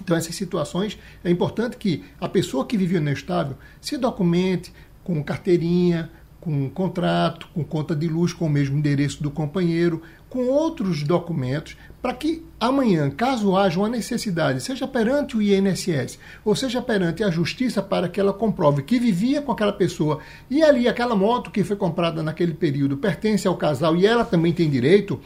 Então, 0.02 0.18
essas 0.18 0.36
situações, 0.36 1.00
é 1.24 1.30
importante 1.30 1.78
que 1.78 2.04
a 2.20 2.28
pessoa 2.28 2.66
que 2.66 2.78
vive 2.78 2.98
união 2.98 3.14
estável 3.14 3.56
se 3.80 3.98
documente 3.98 4.74
com 5.06 5.24
carteirinha, 5.24 6.12
com 6.46 6.70
contrato, 6.70 7.48
com 7.56 7.64
conta 7.64 7.96
de 7.96 8.08
luz 8.08 8.32
com 8.32 8.46
o 8.46 8.50
mesmo 8.50 8.78
endereço 8.78 9.24
do 9.24 9.32
companheiro, 9.32 10.04
com 10.30 10.46
outros 10.46 11.02
documentos, 11.02 11.76
para 12.04 12.14
que 12.14 12.46
amanhã, 12.60 13.10
caso 13.10 13.58
haja 13.58 13.80
uma 13.80 13.90
necessidade, 13.90 14.62
seja 14.62 14.88
perante 14.88 15.36
o 15.36 15.42
INSS 15.42 16.20
ou 16.46 16.56
seja 16.56 16.84
perante 16.84 17.24
a 17.24 17.32
justiça, 17.32 17.82
para 17.82 18.08
que 18.08 18.20
ela 18.20 18.32
comprove 18.32 18.84
que 18.84 19.00
vivia 19.00 19.42
com 19.42 19.52
aquela 19.52 19.74
pessoa 19.74 20.20
e 20.48 20.62
ali 20.62 20.88
aquela 20.88 21.16
moto 21.16 21.50
que 21.50 21.64
foi 21.64 21.76
comprada 21.76 22.22
naquele 22.22 22.54
período 22.54 22.96
pertence 22.96 23.48
ao 23.48 23.58
casal 23.58 23.96
e 23.96 24.06
ela 24.06 24.24
também 24.24 24.54
tem 24.54 24.70
direito, 24.70 25.20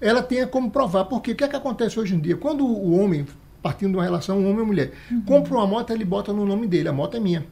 ela 0.00 0.22
tenha 0.22 0.46
como 0.46 0.70
provar. 0.70 1.06
Porque 1.06 1.32
o 1.32 1.34
que 1.34 1.42
é 1.42 1.48
que 1.48 1.56
acontece 1.56 1.98
hoje 1.98 2.14
em 2.14 2.20
dia? 2.20 2.36
Quando 2.36 2.64
o 2.64 2.96
homem, 2.96 3.26
partindo 3.60 3.90
de 3.90 3.96
uma 3.96 4.04
relação, 4.04 4.38
um 4.38 4.48
homem 4.48 4.62
e 4.62 4.66
mulher, 4.66 4.92
uhum. 5.10 5.22
compra 5.22 5.54
uma 5.54 5.66
moto, 5.66 5.92
ele 5.92 6.04
bota 6.04 6.32
no 6.32 6.46
nome 6.46 6.68
dele, 6.68 6.88
a 6.88 6.92
moto 6.92 7.16
é 7.16 7.20
minha. 7.20 7.44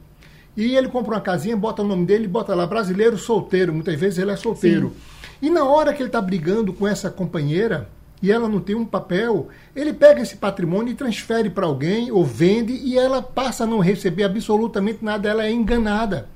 E 0.58 0.74
ele 0.74 0.88
compra 0.88 1.14
uma 1.14 1.20
casinha, 1.20 1.56
bota 1.56 1.82
o 1.82 1.86
nome 1.86 2.04
dele, 2.04 2.26
bota 2.26 2.52
lá 2.52 2.66
brasileiro 2.66 3.16
solteiro. 3.16 3.72
Muitas 3.72 3.94
vezes 3.94 4.18
ele 4.18 4.32
é 4.32 4.36
solteiro. 4.36 4.88
Sim. 4.88 5.46
E 5.46 5.50
na 5.50 5.62
hora 5.62 5.92
que 5.92 6.02
ele 6.02 6.08
está 6.08 6.20
brigando 6.20 6.72
com 6.72 6.84
essa 6.84 7.08
companheira 7.12 7.88
e 8.20 8.32
ela 8.32 8.48
não 8.48 8.58
tem 8.58 8.74
um 8.74 8.84
papel, 8.84 9.46
ele 9.76 9.92
pega 9.92 10.20
esse 10.20 10.36
patrimônio 10.36 10.90
e 10.90 10.96
transfere 10.96 11.48
para 11.48 11.64
alguém 11.64 12.10
ou 12.10 12.24
vende 12.24 12.72
e 12.72 12.98
ela 12.98 13.22
passa 13.22 13.62
a 13.62 13.66
não 13.68 13.78
receber 13.78 14.24
absolutamente 14.24 15.04
nada, 15.04 15.28
ela 15.28 15.46
é 15.46 15.52
enganada. 15.52 16.28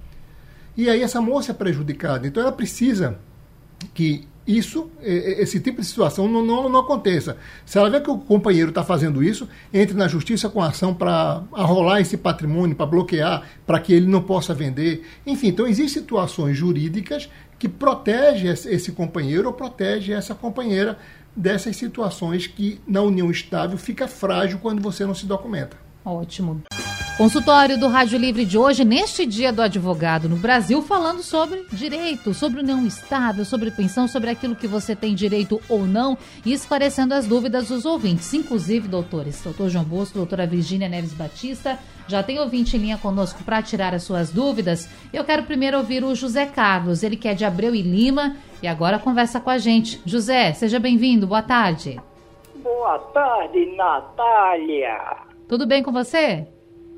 E 0.76 0.88
aí 0.88 1.02
essa 1.02 1.20
moça 1.20 1.50
é 1.50 1.54
prejudicada. 1.54 2.24
Então 2.24 2.44
ela 2.44 2.52
precisa 2.52 3.18
que 3.92 4.28
isso, 4.46 4.90
esse 5.00 5.60
tipo 5.60 5.80
de 5.80 5.86
situação 5.86 6.26
não, 6.26 6.44
não, 6.44 6.68
não 6.68 6.80
aconteça. 6.80 7.36
Se 7.64 7.78
ela 7.78 7.88
vê 7.88 8.00
que 8.00 8.10
o 8.10 8.18
companheiro 8.18 8.70
está 8.70 8.82
fazendo 8.82 9.22
isso, 9.22 9.48
entre 9.72 9.96
na 9.96 10.08
justiça 10.08 10.48
com 10.48 10.60
ação 10.60 10.92
para 10.92 11.44
arrolar 11.52 12.00
esse 12.00 12.16
patrimônio, 12.16 12.74
para 12.74 12.86
bloquear, 12.86 13.44
para 13.64 13.78
que 13.78 13.92
ele 13.92 14.06
não 14.06 14.22
possa 14.22 14.52
vender. 14.52 15.06
Enfim, 15.24 15.48
então 15.48 15.66
existem 15.66 16.02
situações 16.02 16.56
jurídicas 16.56 17.28
que 17.58 17.68
protegem 17.68 18.50
esse 18.50 18.90
companheiro 18.90 19.46
ou 19.46 19.54
protegem 19.54 20.16
essa 20.16 20.34
companheira 20.34 20.98
dessas 21.34 21.76
situações 21.76 22.46
que 22.46 22.80
na 22.86 23.00
união 23.00 23.30
estável 23.30 23.78
fica 23.78 24.08
frágil 24.08 24.58
quando 24.60 24.82
você 24.82 25.06
não 25.06 25.14
se 25.14 25.24
documenta. 25.24 25.76
Ótimo. 26.04 26.62
Consultório 27.18 27.78
do 27.78 27.88
Rádio 27.88 28.18
Livre 28.18 28.44
de 28.44 28.56
hoje, 28.56 28.86
neste 28.86 29.26
dia 29.26 29.52
do 29.52 29.60
advogado 29.60 30.30
no 30.30 30.36
Brasil, 30.36 30.80
falando 30.80 31.22
sobre 31.22 31.66
direito, 31.70 32.32
sobre 32.32 32.60
o 32.60 32.62
não 32.64 32.86
estável, 32.86 33.44
sobre 33.44 33.70
pensão, 33.70 34.08
sobre 34.08 34.30
aquilo 34.30 34.56
que 34.56 34.66
você 34.66 34.96
tem 34.96 35.14
direito 35.14 35.60
ou 35.68 35.86
não 35.86 36.16
e 36.44 36.54
esclarecendo 36.54 37.12
as 37.12 37.26
dúvidas 37.26 37.68
dos 37.68 37.84
ouvintes, 37.84 38.32
inclusive 38.32 38.88
doutores, 38.88 39.42
doutor 39.42 39.68
João 39.68 39.84
Bosco, 39.84 40.16
doutora 40.16 40.46
Virgínia 40.46 40.88
Neves 40.88 41.12
Batista. 41.12 41.78
Já 42.08 42.22
tem 42.22 42.40
ouvinte 42.40 42.76
em 42.76 42.80
linha 42.80 42.98
conosco 42.98 43.44
para 43.44 43.62
tirar 43.62 43.94
as 43.94 44.02
suas 44.04 44.30
dúvidas. 44.30 44.88
Eu 45.12 45.22
quero 45.22 45.42
primeiro 45.42 45.76
ouvir 45.76 46.02
o 46.02 46.14
José 46.14 46.46
Carlos, 46.46 47.02
ele 47.02 47.16
que 47.16 47.28
é 47.28 47.34
de 47.34 47.44
Abreu 47.44 47.74
e 47.74 47.82
Lima 47.82 48.36
e 48.62 48.66
agora 48.66 48.98
conversa 48.98 49.38
com 49.38 49.50
a 49.50 49.58
gente. 49.58 50.00
José, 50.06 50.54
seja 50.54 50.80
bem-vindo, 50.80 51.26
boa 51.26 51.42
tarde. 51.42 52.00
Boa 52.56 52.98
tarde, 52.98 53.76
Natália. 53.76 55.31
Tudo 55.52 55.66
bem 55.66 55.82
com 55.82 55.92
você? 55.92 56.46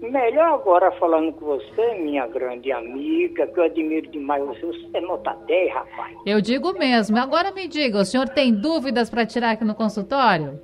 Melhor 0.00 0.54
agora 0.54 0.92
falando 0.92 1.32
com 1.32 1.44
você, 1.44 1.94
minha 1.94 2.24
grande 2.28 2.70
amiga, 2.70 3.48
que 3.48 3.58
eu 3.58 3.64
admiro 3.64 4.08
demais 4.12 4.46
você. 4.46 4.64
Você 4.64 4.86
é 4.94 5.00
nota 5.00 5.36
10, 5.48 5.74
rapaz. 5.74 6.16
Eu 6.24 6.40
digo 6.40 6.72
mesmo. 6.78 7.18
Agora 7.18 7.50
me 7.50 7.66
diga, 7.66 7.98
o 7.98 8.04
senhor 8.04 8.28
tem 8.28 8.54
dúvidas 8.54 9.10
para 9.10 9.26
tirar 9.26 9.50
aqui 9.50 9.64
no 9.64 9.74
consultório? 9.74 10.60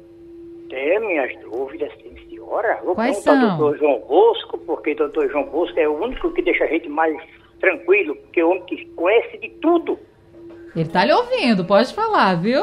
Tem 0.68 1.00
minhas 1.00 1.36
dúvidas, 1.40 1.90
sim, 2.00 2.14
senhora. 2.28 2.80
Vou 2.84 2.94
Quais 2.94 3.16
são? 3.16 3.34
ao 3.34 3.58
doutor 3.58 3.78
João 3.78 3.98
Bosco, 4.06 4.56
porque 4.58 4.92
o 4.92 4.96
doutor 4.96 5.28
João 5.28 5.46
Bosco 5.46 5.80
é 5.80 5.88
o 5.88 6.00
único 6.00 6.32
que 6.32 6.42
deixa 6.42 6.62
a 6.62 6.68
gente 6.68 6.88
mais 6.88 7.20
tranquilo, 7.58 8.14
porque 8.14 8.38
é 8.38 8.44
o 8.44 8.50
homem 8.50 8.62
que 8.66 8.86
conhece 8.94 9.36
de 9.36 9.48
tudo. 9.60 9.98
Ele 10.76 10.88
tá 10.88 11.04
lhe 11.04 11.12
ouvindo, 11.12 11.64
pode 11.64 11.92
falar, 11.92 12.40
viu? 12.40 12.62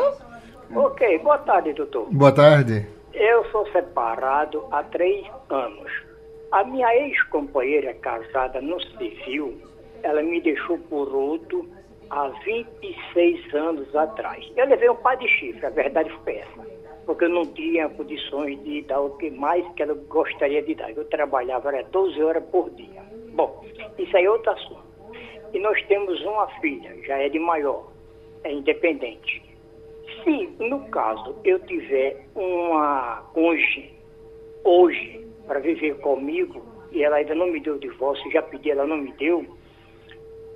Ok, 0.73 1.17
boa 1.17 1.37
tarde, 1.39 1.73
doutor. 1.73 2.07
Boa 2.13 2.31
tarde. 2.31 2.95
Eu 3.19 3.43
sou 3.45 3.65
separado 3.71 4.63
há 4.69 4.83
três 4.83 5.25
anos. 5.49 5.91
A 6.51 6.63
minha 6.63 6.87
ex-companheira 6.95 7.91
casada 7.95 8.61
no 8.61 8.79
civil, 8.79 9.59
ela 10.03 10.21
me 10.21 10.39
deixou 10.39 10.77
por 10.77 11.11
outro 11.15 11.67
há 12.11 12.27
26 12.27 13.55
anos 13.55 13.95
atrás. 13.95 14.47
Eu 14.55 14.67
levei 14.67 14.87
um 14.91 14.95
par 14.97 15.17
de 15.17 15.27
chifre, 15.29 15.65
a 15.65 15.71
verdade 15.71 16.11
foi 16.23 16.35
essa, 16.35 16.67
porque 17.07 17.25
eu 17.25 17.29
não 17.29 17.43
tinha 17.53 17.89
condições 17.89 18.63
de 18.63 18.83
dar 18.83 19.01
o 19.01 19.17
que 19.17 19.31
mais 19.31 19.67
que 19.73 19.81
ela 19.81 19.95
gostaria 19.95 20.61
de 20.61 20.75
dar. 20.75 20.91
Eu 20.91 21.03
trabalhava 21.05 21.69
era 21.69 21.83
12 21.85 22.21
horas 22.21 22.43
por 22.51 22.69
dia. 22.69 23.01
Bom, 23.29 23.65
isso 23.97 24.15
aí 24.15 24.25
é 24.25 24.29
outro 24.29 24.51
assunto. 24.51 24.83
E 25.53 25.59
nós 25.59 25.81
temos 25.87 26.21
uma 26.21 26.47
filha, 26.61 26.95
já 27.03 27.17
é 27.17 27.29
de 27.29 27.39
maior, 27.39 27.91
é 28.43 28.51
independente. 28.51 29.46
Se, 30.27 30.49
no 30.59 30.81
caso, 30.89 31.33
eu 31.45 31.57
tiver 31.59 32.27
uma 32.35 33.23
cônjuge 33.33 33.93
hoje 34.65 35.25
para 35.47 35.61
viver 35.61 35.95
comigo 35.99 36.61
e 36.91 37.01
ela 37.01 37.15
ainda 37.15 37.33
não 37.33 37.47
me 37.47 37.61
deu 37.61 37.77
divórcio, 37.77 38.29
já 38.29 38.41
pedi, 38.41 38.69
ela 38.69 38.85
não 38.85 38.97
me 38.97 39.13
deu, 39.13 39.45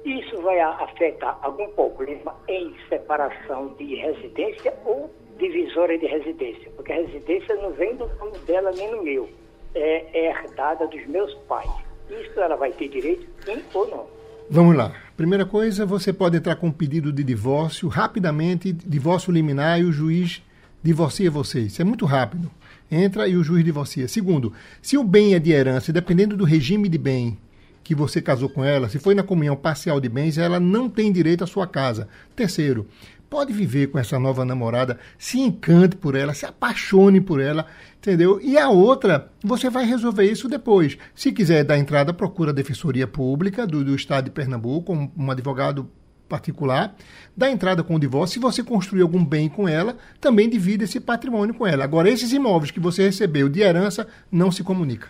isso 0.03 0.41
vai 0.41 0.59
afetar 0.59 1.39
algum 1.41 1.69
problema 1.69 2.35
em 2.49 2.75
separação 2.89 3.69
de 3.75 3.95
residência 3.95 4.73
ou 4.83 5.09
divisória 5.37 5.97
de 5.97 6.05
residência, 6.05 6.69
porque 6.75 6.91
a 6.91 6.95
residência 6.95 7.55
não 7.55 7.71
vem 7.71 7.95
do 7.95 8.07
nome 8.17 8.37
dela 8.39 8.71
nem 8.71 8.91
no 8.91 9.01
meu, 9.01 9.29
é, 9.73 10.05
é 10.13 10.31
herdada 10.31 10.85
dos 10.87 11.07
meus 11.07 11.33
pais. 11.47 11.71
Isso 12.09 12.37
ela 12.41 12.57
vai 12.57 12.73
ter 12.73 12.89
direito, 12.89 13.25
sim 13.45 13.63
ou 13.73 13.87
não? 13.87 14.05
Vamos 14.49 14.75
lá. 14.75 14.91
Primeira 15.21 15.45
coisa, 15.45 15.85
você 15.85 16.11
pode 16.11 16.35
entrar 16.35 16.55
com 16.55 16.69
um 16.69 16.71
pedido 16.71 17.13
de 17.13 17.23
divórcio 17.23 17.87
rapidamente, 17.87 18.73
divórcio 18.73 19.31
liminar 19.31 19.79
e 19.79 19.83
o 19.83 19.91
juiz 19.91 20.41
divorcia 20.81 21.29
você. 21.29 21.59
Isso 21.59 21.79
é 21.79 21.85
muito 21.85 22.07
rápido 22.07 22.49
entra 22.89 23.27
e 23.27 23.37
o 23.37 23.43
juiz 23.43 23.63
divorcia. 23.63 24.07
Segundo, 24.07 24.51
se 24.81 24.97
o 24.97 25.03
bem 25.03 25.35
é 25.35 25.39
de 25.39 25.51
herança, 25.51 25.93
dependendo 25.93 26.35
do 26.35 26.43
regime 26.43 26.89
de 26.89 26.97
bem, 26.97 27.37
que 27.83 27.93
você 27.93 28.19
casou 28.19 28.49
com 28.49 28.65
ela, 28.65 28.89
se 28.89 28.97
foi 28.97 29.13
na 29.13 29.21
comunhão 29.21 29.55
parcial 29.55 30.01
de 30.01 30.09
bens, 30.09 30.39
ela 30.39 30.59
não 30.59 30.89
tem 30.89 31.11
direito 31.11 31.43
à 31.43 31.47
sua 31.47 31.67
casa. 31.67 32.07
Terceiro, 32.35 32.87
pode 33.31 33.53
viver 33.53 33.87
com 33.87 33.97
essa 33.97 34.19
nova 34.19 34.43
namorada, 34.43 34.99
se 35.17 35.39
encante 35.39 35.95
por 35.95 36.15
ela, 36.15 36.33
se 36.33 36.45
apaixone 36.45 37.21
por 37.21 37.39
ela, 37.39 37.65
entendeu? 37.97 38.41
E 38.43 38.57
a 38.57 38.69
outra, 38.69 39.31
você 39.41 39.69
vai 39.69 39.85
resolver 39.85 40.29
isso 40.29 40.49
depois. 40.49 40.97
Se 41.15 41.31
quiser 41.31 41.63
dar 41.63 41.77
entrada, 41.77 42.13
procura 42.13 42.51
a 42.51 42.53
Defensoria 42.53 43.07
Pública 43.07 43.65
do, 43.65 43.85
do 43.85 43.95
Estado 43.95 44.25
de 44.25 44.31
Pernambuco, 44.31 44.93
um, 44.93 45.09
um 45.17 45.31
advogado 45.31 45.89
particular, 46.27 46.93
dá 47.35 47.49
entrada 47.49 47.81
com 47.83 47.95
o 47.95 47.99
divórcio. 47.99 48.33
Se 48.33 48.39
você 48.39 48.61
construir 48.61 49.01
algum 49.01 49.23
bem 49.23 49.47
com 49.47 49.65
ela, 49.65 49.95
também 50.19 50.49
divide 50.49 50.83
esse 50.83 50.99
patrimônio 50.99 51.55
com 51.55 51.65
ela. 51.65 51.85
Agora, 51.85 52.09
esses 52.09 52.33
imóveis 52.33 52.69
que 52.69 52.81
você 52.81 53.03
recebeu 53.03 53.47
de 53.47 53.61
herança 53.61 54.07
não 54.29 54.51
se 54.51 54.61
comunica. 54.61 55.07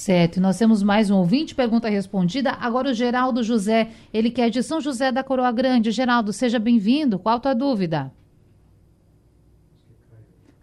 Certo, 0.00 0.40
nós 0.40 0.56
temos 0.56 0.82
mais 0.82 1.10
um 1.10 1.18
ouvinte, 1.18 1.54
pergunta 1.54 1.86
respondida. 1.86 2.52
Agora 2.52 2.88
o 2.88 2.94
Geraldo 2.94 3.42
José, 3.42 3.90
ele 4.14 4.30
que 4.30 4.40
é 4.40 4.48
de 4.48 4.62
São 4.62 4.80
José 4.80 5.12
da 5.12 5.22
Coroa 5.22 5.52
Grande. 5.52 5.90
Geraldo, 5.90 6.32
seja 6.32 6.58
bem-vindo. 6.58 7.18
Qual 7.18 7.36
a 7.36 7.38
tua 7.38 7.54
dúvida? 7.54 8.10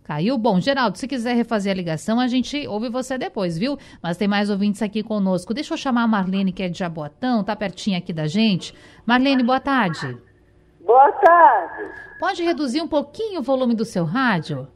Caiu? 0.03 0.39
Bom, 0.39 0.59
Geraldo, 0.59 0.97
se 0.97 1.07
quiser 1.07 1.35
refazer 1.35 1.71
a 1.71 1.75
ligação, 1.75 2.19
a 2.19 2.27
gente 2.27 2.67
ouve 2.67 2.89
você 2.89 3.15
depois, 3.15 3.59
viu? 3.59 3.77
Mas 4.01 4.17
tem 4.17 4.27
mais 4.27 4.49
ouvintes 4.49 4.81
aqui 4.81 5.03
conosco. 5.03 5.53
Deixa 5.53 5.75
eu 5.75 5.77
chamar 5.77 6.01
a 6.01 6.07
Marlene, 6.07 6.51
que 6.51 6.63
é 6.63 6.67
de 6.67 6.79
Jaboatão, 6.79 7.43
tá 7.43 7.55
pertinho 7.55 7.95
aqui 7.95 8.11
da 8.11 8.25
gente. 8.25 8.73
Marlene, 9.05 9.43
boa 9.43 9.59
tarde. 9.59 10.17
Boa 10.83 11.11
tarde. 11.11 11.91
Pode 12.19 12.41
reduzir 12.41 12.81
um 12.81 12.87
pouquinho 12.87 13.41
o 13.41 13.43
volume 13.43 13.75
do 13.75 13.85
seu 13.85 14.03
rádio? 14.03 14.67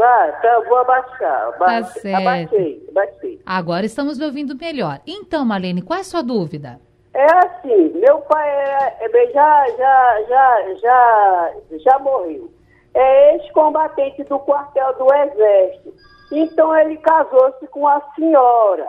Tá, 0.00 0.32
tá, 0.40 0.60
vou 0.60 0.78
abaixar. 0.78 1.52
Tá 1.58 1.82
certo. 1.84 2.22
Abaixei, 2.22 2.86
abaixei. 2.88 3.40
Agora 3.44 3.84
estamos 3.84 4.18
me 4.18 4.24
ouvindo 4.24 4.56
melhor. 4.56 4.98
Então, 5.06 5.44
Marlene, 5.44 5.82
qual 5.82 5.98
é 5.98 6.00
a 6.00 6.04
sua 6.04 6.22
dúvida? 6.22 6.80
É 7.12 7.26
assim, 7.44 7.92
meu 8.00 8.18
pai 8.22 8.48
é, 8.48 8.96
é, 8.98 9.26
já, 9.30 9.66
já, 9.76 10.22
já, 10.26 10.74
já, 10.76 11.52
já 11.84 11.98
morreu. 11.98 12.50
É 12.94 13.34
ex-combatente 13.34 14.24
do 14.24 14.38
quartel 14.38 14.96
do 14.96 15.12
Exército. 15.12 15.92
Então 16.32 16.74
ele 16.74 16.96
casou-se 16.96 17.66
com 17.66 17.86
a 17.86 18.00
senhora. 18.14 18.88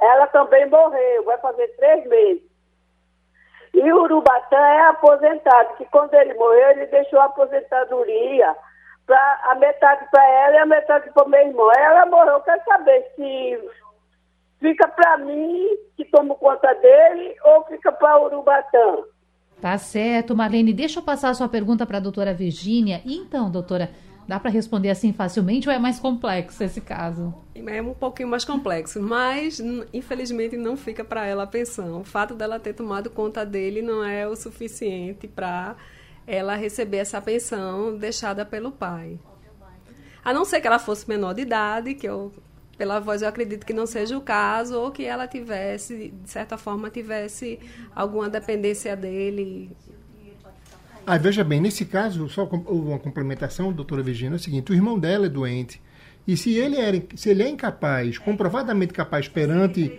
Ela 0.00 0.26
também 0.28 0.70
morreu, 0.70 1.24
vai 1.24 1.36
fazer 1.36 1.68
três 1.76 2.08
meses. 2.08 2.42
E 3.74 3.92
o 3.92 4.04
Urubatã 4.04 4.56
é 4.56 4.86
aposentado, 4.86 5.76
que 5.76 5.84
quando 5.84 6.14
ele 6.14 6.32
morreu, 6.32 6.70
ele 6.70 6.86
deixou 6.86 7.20
a 7.20 7.26
aposentadoria 7.26 8.56
pra, 9.06 9.40
a 9.44 9.54
metade 9.54 10.06
para 10.10 10.24
ela 10.28 10.56
e 10.56 10.58
a 10.58 10.66
metade 10.66 11.10
para 11.10 11.24
o 11.24 11.28
meu 11.28 11.40
irmão. 11.40 11.70
Ela 11.72 12.06
morreu, 12.06 12.40
quer 12.40 12.62
saber 12.64 13.06
se 13.14 13.58
fica 14.60 14.88
para 14.88 15.18
mim, 15.18 15.68
que 15.96 16.04
tomo 16.06 16.34
conta 16.34 16.74
dele, 16.74 17.36
ou 17.44 17.64
fica 17.64 17.92
para 17.92 18.20
Urubatã. 18.20 19.04
Tá 19.60 19.78
certo, 19.78 20.36
Marlene. 20.36 20.72
Deixa 20.72 20.98
eu 20.98 21.04
passar 21.04 21.30
a 21.30 21.34
sua 21.34 21.48
pergunta 21.48 21.86
para 21.86 21.96
a 21.96 22.00
doutora 22.00 22.34
Virgínia. 22.34 23.00
Então, 23.06 23.50
doutora, 23.50 23.90
dá 24.28 24.38
para 24.38 24.50
responder 24.50 24.90
assim 24.90 25.12
facilmente 25.12 25.68
ou 25.68 25.74
é 25.74 25.78
mais 25.78 25.98
complexo 25.98 26.62
esse 26.62 26.80
caso? 26.80 27.34
É 27.54 27.80
um 27.80 27.94
pouquinho 27.94 28.28
mais 28.28 28.44
complexo, 28.44 29.00
mas 29.00 29.60
infelizmente 29.94 30.56
não 30.56 30.76
fica 30.76 31.02
para 31.04 31.26
ela 31.26 31.44
a 31.44 31.46
pensão. 31.46 32.00
O 32.00 32.04
fato 32.04 32.34
dela 32.34 32.60
ter 32.60 32.74
tomado 32.74 33.08
conta 33.08 33.46
dele 33.46 33.80
não 33.80 34.04
é 34.04 34.26
o 34.28 34.36
suficiente 34.36 35.26
para 35.26 35.74
ela 36.26 36.56
receber 36.56 36.98
essa 36.98 37.20
pensão 37.20 37.96
deixada 37.96 38.44
pelo 38.44 38.72
pai. 38.72 39.18
A 40.24 40.34
não 40.34 40.44
ser 40.44 40.60
que 40.60 40.66
ela 40.66 40.78
fosse 40.78 41.08
menor 41.08 41.34
de 41.34 41.42
idade, 41.42 41.94
que 41.94 42.08
eu, 42.08 42.32
pela 42.76 42.98
voz 42.98 43.22
eu 43.22 43.28
acredito 43.28 43.64
que 43.64 43.72
não 43.72 43.86
seja 43.86 44.18
o 44.18 44.20
caso, 44.20 44.76
ou 44.76 44.90
que 44.90 45.04
ela 45.04 45.28
tivesse, 45.28 46.12
de 46.24 46.30
certa 46.30 46.58
forma, 46.58 46.90
tivesse 46.90 47.60
alguma 47.94 48.28
dependência 48.28 48.96
dele. 48.96 49.70
Ah, 51.06 51.16
veja 51.16 51.44
bem, 51.44 51.60
nesse 51.60 51.84
caso, 51.84 52.28
só 52.28 52.44
uma 52.44 52.98
complementação, 52.98 53.72
doutora 53.72 54.02
Virginia, 54.02 54.34
é 54.34 54.36
o 54.36 54.40
seguinte, 54.40 54.72
o 54.72 54.74
irmão 54.74 54.98
dela 54.98 55.26
é 55.26 55.28
doente, 55.28 55.80
e 56.26 56.36
se 56.36 56.54
ele, 56.54 56.76
era, 56.76 57.00
se 57.14 57.30
ele 57.30 57.44
é 57.44 57.48
incapaz, 57.48 58.18
comprovadamente 58.18 58.92
capaz 58.92 59.28
perante 59.28 59.92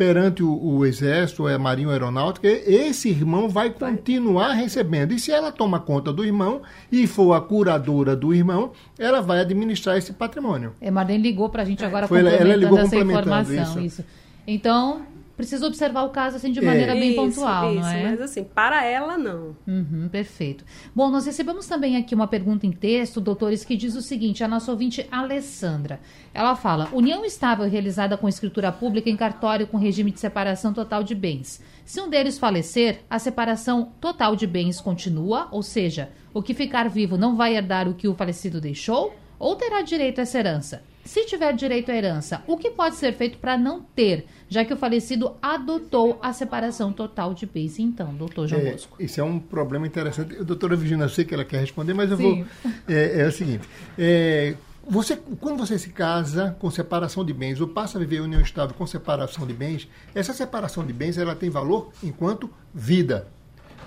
perante 0.00 0.42
o, 0.42 0.50
o 0.50 0.86
Exército, 0.86 1.46
a 1.46 1.58
Marinha 1.58 1.90
Aeronáutica, 1.90 2.48
esse 2.48 3.10
irmão 3.10 3.50
vai 3.50 3.68
continuar 3.68 4.54
recebendo. 4.54 5.12
E 5.12 5.18
se 5.18 5.30
ela 5.30 5.52
toma 5.52 5.78
conta 5.78 6.10
do 6.10 6.24
irmão 6.24 6.62
e 6.90 7.06
for 7.06 7.34
a 7.34 7.40
curadora 7.42 8.16
do 8.16 8.32
irmão, 8.32 8.72
ela 8.98 9.20
vai 9.20 9.40
administrar 9.40 9.98
esse 9.98 10.14
patrimônio. 10.14 10.74
É, 10.80 10.90
Marlene 10.90 11.22
ligou 11.22 11.50
para 11.50 11.60
a 11.60 11.64
gente 11.66 11.84
agora 11.84 12.08
Foi, 12.08 12.16
complementando 12.16 12.50
ela 12.50 12.58
ligou 12.58 12.78
essa 12.78 12.96
informação. 12.96 13.62
Isso. 13.62 13.80
isso. 13.80 14.04
Então, 14.46 15.02
precisa 15.40 15.66
observar 15.66 16.02
o 16.02 16.10
caso 16.10 16.36
assim 16.36 16.52
de 16.52 16.60
maneira 16.60 16.92
é. 16.94 17.00
bem 17.00 17.10
isso, 17.10 17.16
pontual, 17.16 17.72
isso, 17.72 17.80
não 17.80 17.88
é? 17.88 18.10
Mas 18.10 18.20
assim, 18.20 18.44
para 18.44 18.84
ela 18.84 19.16
não. 19.16 19.56
Uhum, 19.66 20.08
perfeito. 20.10 20.64
Bom, 20.94 21.10
nós 21.10 21.24
recebemos 21.24 21.66
também 21.66 21.96
aqui 21.96 22.14
uma 22.14 22.28
pergunta 22.28 22.66
em 22.66 22.72
texto, 22.72 23.20
doutores, 23.20 23.64
que 23.64 23.76
diz 23.76 23.96
o 23.96 24.02
seguinte: 24.02 24.44
a 24.44 24.48
nossa 24.48 24.70
ouvinte 24.70 25.06
Alessandra. 25.10 25.98
Ela 26.34 26.54
fala: 26.54 26.88
união 26.92 27.24
estável 27.24 27.68
realizada 27.68 28.16
com 28.16 28.28
escritura 28.28 28.70
pública 28.70 29.08
em 29.08 29.16
cartório 29.16 29.66
com 29.66 29.78
regime 29.78 30.10
de 30.10 30.20
separação 30.20 30.72
total 30.74 31.02
de 31.02 31.14
bens. 31.14 31.62
Se 31.84 32.00
um 32.00 32.08
deles 32.08 32.38
falecer, 32.38 33.00
a 33.08 33.18
separação 33.18 33.92
total 34.00 34.36
de 34.36 34.46
bens 34.46 34.80
continua, 34.80 35.48
ou 35.50 35.62
seja, 35.62 36.10
o 36.34 36.42
que 36.42 36.54
ficar 36.54 36.88
vivo 36.88 37.16
não 37.16 37.34
vai 37.34 37.56
herdar 37.56 37.88
o 37.88 37.94
que 37.94 38.06
o 38.06 38.14
falecido 38.14 38.60
deixou, 38.60 39.14
ou 39.38 39.56
terá 39.56 39.82
direito 39.82 40.18
a 40.18 40.22
essa 40.22 40.38
herança? 40.38 40.82
Se 41.10 41.24
tiver 41.24 41.52
direito 41.54 41.90
à 41.90 41.96
herança, 41.96 42.40
o 42.46 42.56
que 42.56 42.70
pode 42.70 42.94
ser 42.94 43.12
feito 43.12 43.36
para 43.38 43.58
não 43.58 43.82
ter, 43.82 44.26
já 44.48 44.64
que 44.64 44.72
o 44.72 44.76
falecido 44.76 45.34
adotou 45.42 46.20
a 46.22 46.32
separação 46.32 46.92
total 46.92 47.34
de 47.34 47.46
bens? 47.46 47.80
Então, 47.80 48.14
doutor 48.14 48.46
João 48.46 48.62
é, 48.62 48.70
Bosco. 48.70 48.96
Isso 49.02 49.20
é 49.20 49.24
um 49.24 49.40
problema 49.40 49.88
interessante. 49.88 50.36
Doutora 50.44 50.76
Virginia, 50.76 51.06
eu 51.06 51.08
sei 51.08 51.24
que 51.24 51.34
ela 51.34 51.44
quer 51.44 51.58
responder, 51.58 51.94
mas 51.94 52.12
eu 52.12 52.16
Sim. 52.16 52.44
vou. 52.62 52.72
É, 52.88 53.22
é, 53.22 53.26
o 53.26 53.32
seguinte: 53.32 53.68
é, 53.98 54.54
você, 54.88 55.16
quando 55.16 55.58
você 55.58 55.80
se 55.80 55.88
casa 55.88 56.56
com 56.60 56.70
separação 56.70 57.24
de 57.24 57.32
bens 57.32 57.60
ou 57.60 57.66
passa 57.66 57.98
a 57.98 58.00
viver 58.00 58.18
em 58.18 58.20
união 58.20 58.40
estável 58.40 58.76
com 58.76 58.86
separação 58.86 59.44
de 59.44 59.52
bens, 59.52 59.88
essa 60.14 60.32
separação 60.32 60.86
de 60.86 60.92
bens 60.92 61.18
ela 61.18 61.34
tem 61.34 61.50
valor 61.50 61.90
enquanto 62.04 62.48
vida. 62.72 63.26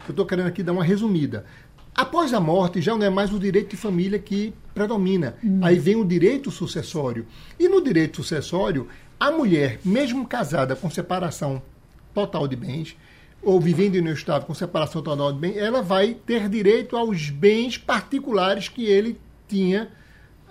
Eu 0.06 0.12
estou 0.12 0.26
querendo 0.26 0.48
aqui 0.48 0.62
dar 0.62 0.74
uma 0.74 0.84
resumida. 0.84 1.46
Após 1.95 2.34
a 2.34 2.39
morte, 2.39 2.82
já 2.82 2.95
não 2.95 3.06
é 3.06 3.10
mais 3.10 3.32
o 3.32 3.39
direito 3.39 3.71
de 3.71 3.77
família 3.77 4.17
que 4.17 4.53
predomina. 4.73 5.36
Hum. 5.43 5.60
Aí 5.62 5.77
vem 5.77 5.95
o 5.95 6.06
direito 6.06 6.49
sucessório. 6.49 7.25
E 7.60 7.67
no 7.67 7.84
direito 7.84 8.17
sucessório, 8.17 8.88
a 9.19 9.32
mulher, 9.32 9.79
mesmo 9.86 10.25
casada 10.25 10.75
com 10.75 10.89
separação 10.89 11.62
total 12.13 12.47
de 12.47 12.56
bens, 12.56 12.97
ou 13.41 13.60
vivendo 13.60 13.95
em 13.95 14.01
um 14.01 14.13
estado 14.13 14.45
com 14.45 14.53
separação 14.53 15.01
total 15.01 15.34
de 15.34 15.39
bens, 15.39 15.58
ela 15.58 15.82
vai 15.82 16.13
ter 16.13 16.49
direito 16.49 16.95
aos 16.95 17.29
bens 17.29 17.77
particulares 17.77 18.69
que 18.69 18.86
ele 18.86 19.19
tinha 19.47 19.89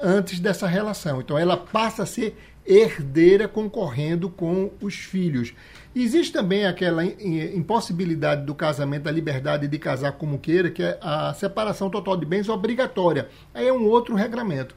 antes 0.00 0.38
dessa 0.38 0.66
relação. 0.66 1.20
Então 1.20 1.38
ela 1.38 1.56
passa 1.56 2.02
a 2.02 2.06
ser 2.06 2.36
herdeira 2.66 3.48
concorrendo 3.48 4.30
com 4.30 4.70
os 4.80 4.94
filhos. 4.94 5.54
Existe 5.94 6.32
também 6.32 6.64
aquela 6.64 7.04
impossibilidade 7.04 8.46
do 8.46 8.54
casamento, 8.54 9.04
da 9.04 9.10
liberdade 9.10 9.68
de 9.68 9.78
casar 9.78 10.12
como 10.12 10.38
queira, 10.38 10.70
que 10.70 10.82
é 10.82 10.98
a 11.00 11.34
separação 11.34 11.90
total 11.90 12.16
de 12.16 12.24
bens 12.24 12.48
obrigatória. 12.48 13.28
Aí 13.52 13.66
é 13.66 13.72
um 13.72 13.86
outro 13.86 14.14
regramento. 14.14 14.74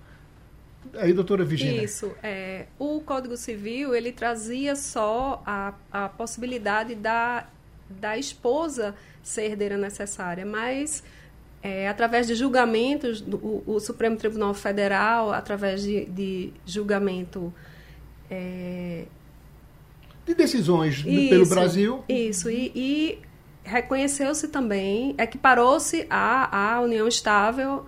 Aí, 0.96 1.14
doutora 1.14 1.44
Virginia. 1.44 1.84
Isso. 1.84 2.12
É, 2.22 2.66
o 2.78 3.02
Código 3.02 3.36
Civil, 3.38 3.96
ele 3.96 4.12
trazia 4.12 4.76
só 4.76 5.42
a, 5.46 5.74
a 5.92 6.10
possibilidade 6.10 6.96
da, 6.96 7.48
da 7.90 8.18
esposa 8.18 8.96
ser 9.24 9.46
herdeira 9.46 9.78
necessária, 9.78 10.46
mas 10.46 11.04
é, 11.64 11.88
através 11.88 12.28
de 12.28 12.36
julgamentos, 12.36 13.22
o, 13.22 13.64
o, 13.66 13.80
Supremo 13.80 14.16
Tribunal 14.16 14.54
Federal, 14.54 15.34
através 15.34 15.82
de, 15.82 16.06
de 16.06 16.54
julgamento 16.66 17.52
é, 18.30 19.06
de 20.26 20.34
decisões 20.34 21.04
isso, 21.06 21.30
pelo 21.30 21.46
Brasil. 21.48 22.04
Isso, 22.10 22.50
e, 22.50 22.72
e 22.76 23.20
reconheceu-se 23.64 24.48
também, 24.48 25.16
equiparou-se 25.18 26.06
à, 26.10 26.76
à 26.76 26.82
união 26.82 27.08
estável 27.08 27.86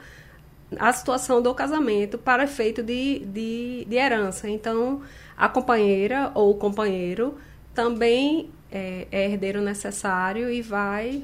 a 0.77 0.91
situação 0.91 1.41
do 1.41 1.53
casamento 1.53 2.17
para 2.17 2.43
efeito 2.43 2.83
de, 2.83 3.19
de, 3.19 3.85
de 3.87 3.95
herança. 3.95 4.49
Então, 4.49 5.01
a 5.35 5.47
companheira 5.47 6.31
ou 6.35 6.51
o 6.51 6.55
companheiro 6.55 7.37
também 7.73 8.49
é, 8.71 9.07
é 9.11 9.25
herdeiro 9.25 9.61
necessário 9.61 10.51
e 10.51 10.61
vai 10.61 11.23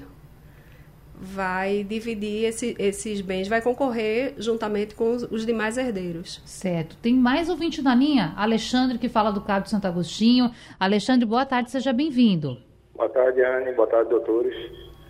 vai 1.23 1.83
dividir 1.83 2.43
esse, 2.45 2.75
esses 2.77 3.21
bens, 3.21 3.47
vai 3.47 3.61
concorrer 3.61 4.33
juntamente 4.37 4.93
com 4.93 5.11
os, 5.11 5.23
os, 5.23 5.45
demais 5.45 5.77
herdeiros. 5.77 6.41
Certo. 6.45 6.97
Tem 6.97 7.13
mais 7.13 7.49
ouvinte 7.49 7.81
na 7.81 7.95
linha? 7.95 8.33
Alexandre, 8.35 8.97
que 8.97 9.07
fala 9.07 9.31
do 9.31 9.41
Cabo 9.41 9.63
de 9.63 9.69
Santo 9.69 9.87
Agostinho. 9.87 10.51
Alexandre, 10.77 11.25
boa 11.25 11.45
tarde, 11.45 11.71
seja 11.71 11.93
bem-vindo. 11.93 12.57
Boa 12.93 13.09
tarde, 13.09 13.41
Anne. 13.41 13.71
Boa 13.73 13.87
tarde, 13.87 14.09
doutores. 14.09 14.53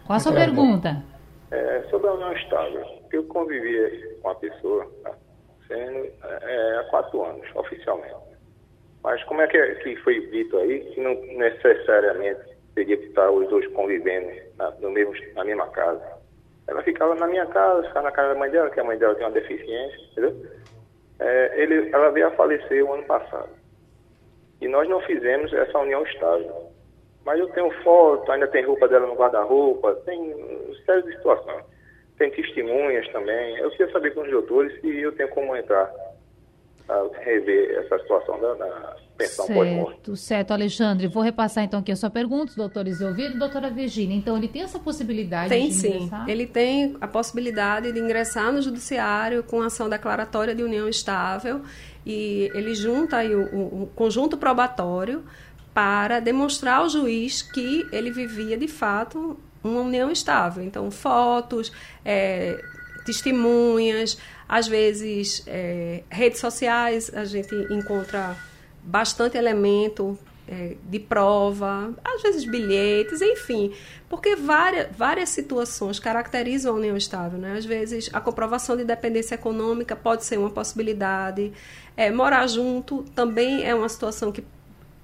Qual 0.06 0.16
a 0.16 0.20
sua 0.20 0.34
é, 0.34 0.46
pergunta? 0.46 1.04
É, 1.52 1.84
sobre 1.90 2.08
a 2.08 2.14
união 2.14 2.34
estável. 2.34 2.86
Eu 3.12 3.24
convivi 3.24 4.16
com 4.22 4.30
a 4.30 4.36
pessoa 4.36 4.88
tá, 5.04 5.12
sendo, 5.68 6.12
é, 6.24 6.78
há 6.80 6.84
quatro 6.92 7.24
anos, 7.26 7.46
oficialmente. 7.56 8.14
Mas 9.04 9.24
como 9.24 9.42
é 9.42 9.48
que, 9.48 9.58
é, 9.58 9.76
que 9.76 9.96
foi 9.98 10.26
dito 10.28 10.58
aí, 10.58 10.80
que 10.94 11.02
não 11.02 11.16
necessariamente 11.38 12.53
para 12.74 12.84
estar 12.84 13.32
os 13.32 13.48
dois 13.50 13.68
convivendo 13.74 14.32
na, 14.58 14.72
no 14.72 14.92
mesmo, 14.92 15.14
na 15.36 15.44
mesma 15.44 15.68
casa. 15.68 16.02
Ela 16.68 16.82
ficava 16.84 17.16
na 17.16 17.28
minha 17.28 17.46
casa, 17.48 17.88
ficava 17.88 18.06
na 18.06 18.12
casa 18.12 18.34
da 18.34 18.40
mãe 18.40 18.50
dela, 18.50 18.70
que 18.70 18.80
a 18.80 18.84
mãe 18.84 18.98
dela 18.98 19.16
tem 19.16 19.26
uma 19.26 19.32
deficiência, 19.32 20.00
entendeu? 20.12 20.36
É, 21.20 21.62
ele, 21.62 21.90
ela 21.92 22.10
veio 22.12 22.28
a 22.28 22.32
falecer 22.32 22.84
o 22.84 22.94
ano 22.94 23.04
passado. 23.04 23.50
E 24.62 24.68
nós 24.68 24.88
não 24.88 25.02
fizemos 25.02 25.52
essa 25.54 25.78
união 25.80 26.04
estável. 26.04 26.72
Mas 27.26 27.40
eu 27.40 27.50
tenho 27.50 27.72
foto, 27.84 28.32
ainda 28.32 28.48
tem 28.48 28.66
roupa 28.66 28.88
dela 28.88 29.08
no 29.08 29.16
guarda-roupa, 29.16 29.96
tem 30.06 30.34
série 30.86 31.04
de 31.04 31.16
situações. 31.18 31.66
Tem 32.18 32.32
testemunhas 32.32 33.08
também. 33.10 33.58
Eu 33.58 33.70
queria 33.72 33.92
saber 33.92 34.14
com 34.14 34.22
os 34.22 34.30
doutores 34.30 34.80
se 34.82 35.00
eu 35.00 35.12
tenho 35.14 35.30
como 35.30 35.56
entrar 35.56 35.94
a 36.90 37.08
rever 37.20 37.78
essa 37.80 38.00
situação 38.00 38.40
da, 38.40 38.54
da 38.56 38.98
Certo, 39.20 40.16
certo, 40.18 40.52
Alexandre. 40.52 41.08
Vou 41.08 41.22
repassar 41.24 41.64
então 41.64 41.80
aqui 41.80 41.92
a 41.92 41.96
sua 41.96 42.10
pergunta, 42.10 42.52
os 42.52 42.56
doutores 42.56 43.00
ouviram. 43.02 43.38
Doutora 43.38 43.70
Virginia, 43.70 44.16
então 44.16 44.36
ele 44.38 44.48
tem 44.48 44.62
essa 44.64 44.80
possibilidade 44.80 45.50
Tem 45.50 45.68
de 45.70 45.74
sim. 45.76 45.88
ingressar? 45.96 46.30
Ele 46.30 46.48
tem 46.48 46.96
a 47.00 47.08
possibilidade 47.08 47.92
de 47.92 48.00
ingressar 48.00 48.52
no 48.52 48.62
judiciário 48.62 49.44
com 49.44 49.62
ação 49.62 49.88
declaratória 49.90 50.54
de 50.56 50.64
união 50.64 50.88
estável 50.90 51.62
e 52.06 52.50
ele 52.54 52.74
junta 52.76 53.18
aí 53.18 53.34
o, 53.36 53.44
o- 53.54 53.84
o 53.84 53.88
conjunto 53.96 54.36
probatório 54.38 55.24
para 55.74 56.20
demonstrar 56.20 56.80
ao 56.80 56.90
juiz 56.90 57.42
que 57.42 57.88
ele 57.92 58.12
vivia 58.12 58.58
de 58.58 58.68
fato 58.68 59.38
uma 59.64 59.82
união 59.82 60.12
estável. 60.12 60.64
Então, 60.64 60.92
fotos, 60.92 61.72
eh, 62.04 62.62
testemunhas, 63.06 64.18
às 64.48 64.68
vezes 64.68 65.44
eh, 65.48 66.04
redes 66.10 66.40
sociais, 66.40 67.12
a 67.14 67.26
gente 67.26 67.56
encontra 67.72 68.36
bastante 68.84 69.38
elemento 69.38 70.18
eh, 70.48 70.76
de 70.90 71.00
prova, 71.00 71.94
às 72.04 72.22
vezes 72.22 72.44
bilhetes, 72.44 73.22
enfim, 73.22 73.74
porque 74.10 74.36
várias, 74.36 74.94
várias 74.96 75.30
situações 75.30 76.00
caracterizam 76.00 76.74
a 76.74 76.78
união 76.78 76.98
estável. 76.98 77.40
Né? 77.40 77.56
Às 77.58 77.66
vezes, 77.66 78.10
a 78.12 78.20
comprovação 78.20 78.76
de 78.76 78.84
dependência 78.84 79.36
econômica 79.36 79.96
pode 79.96 80.26
ser 80.26 80.38
uma 80.38 80.50
possibilidade, 80.50 81.54
eh, 81.96 82.12
morar 82.12 82.46
junto 82.48 83.04
também 83.16 83.64
é 83.64 83.74
uma 83.74 83.88
situação 83.88 84.32
que 84.32 84.44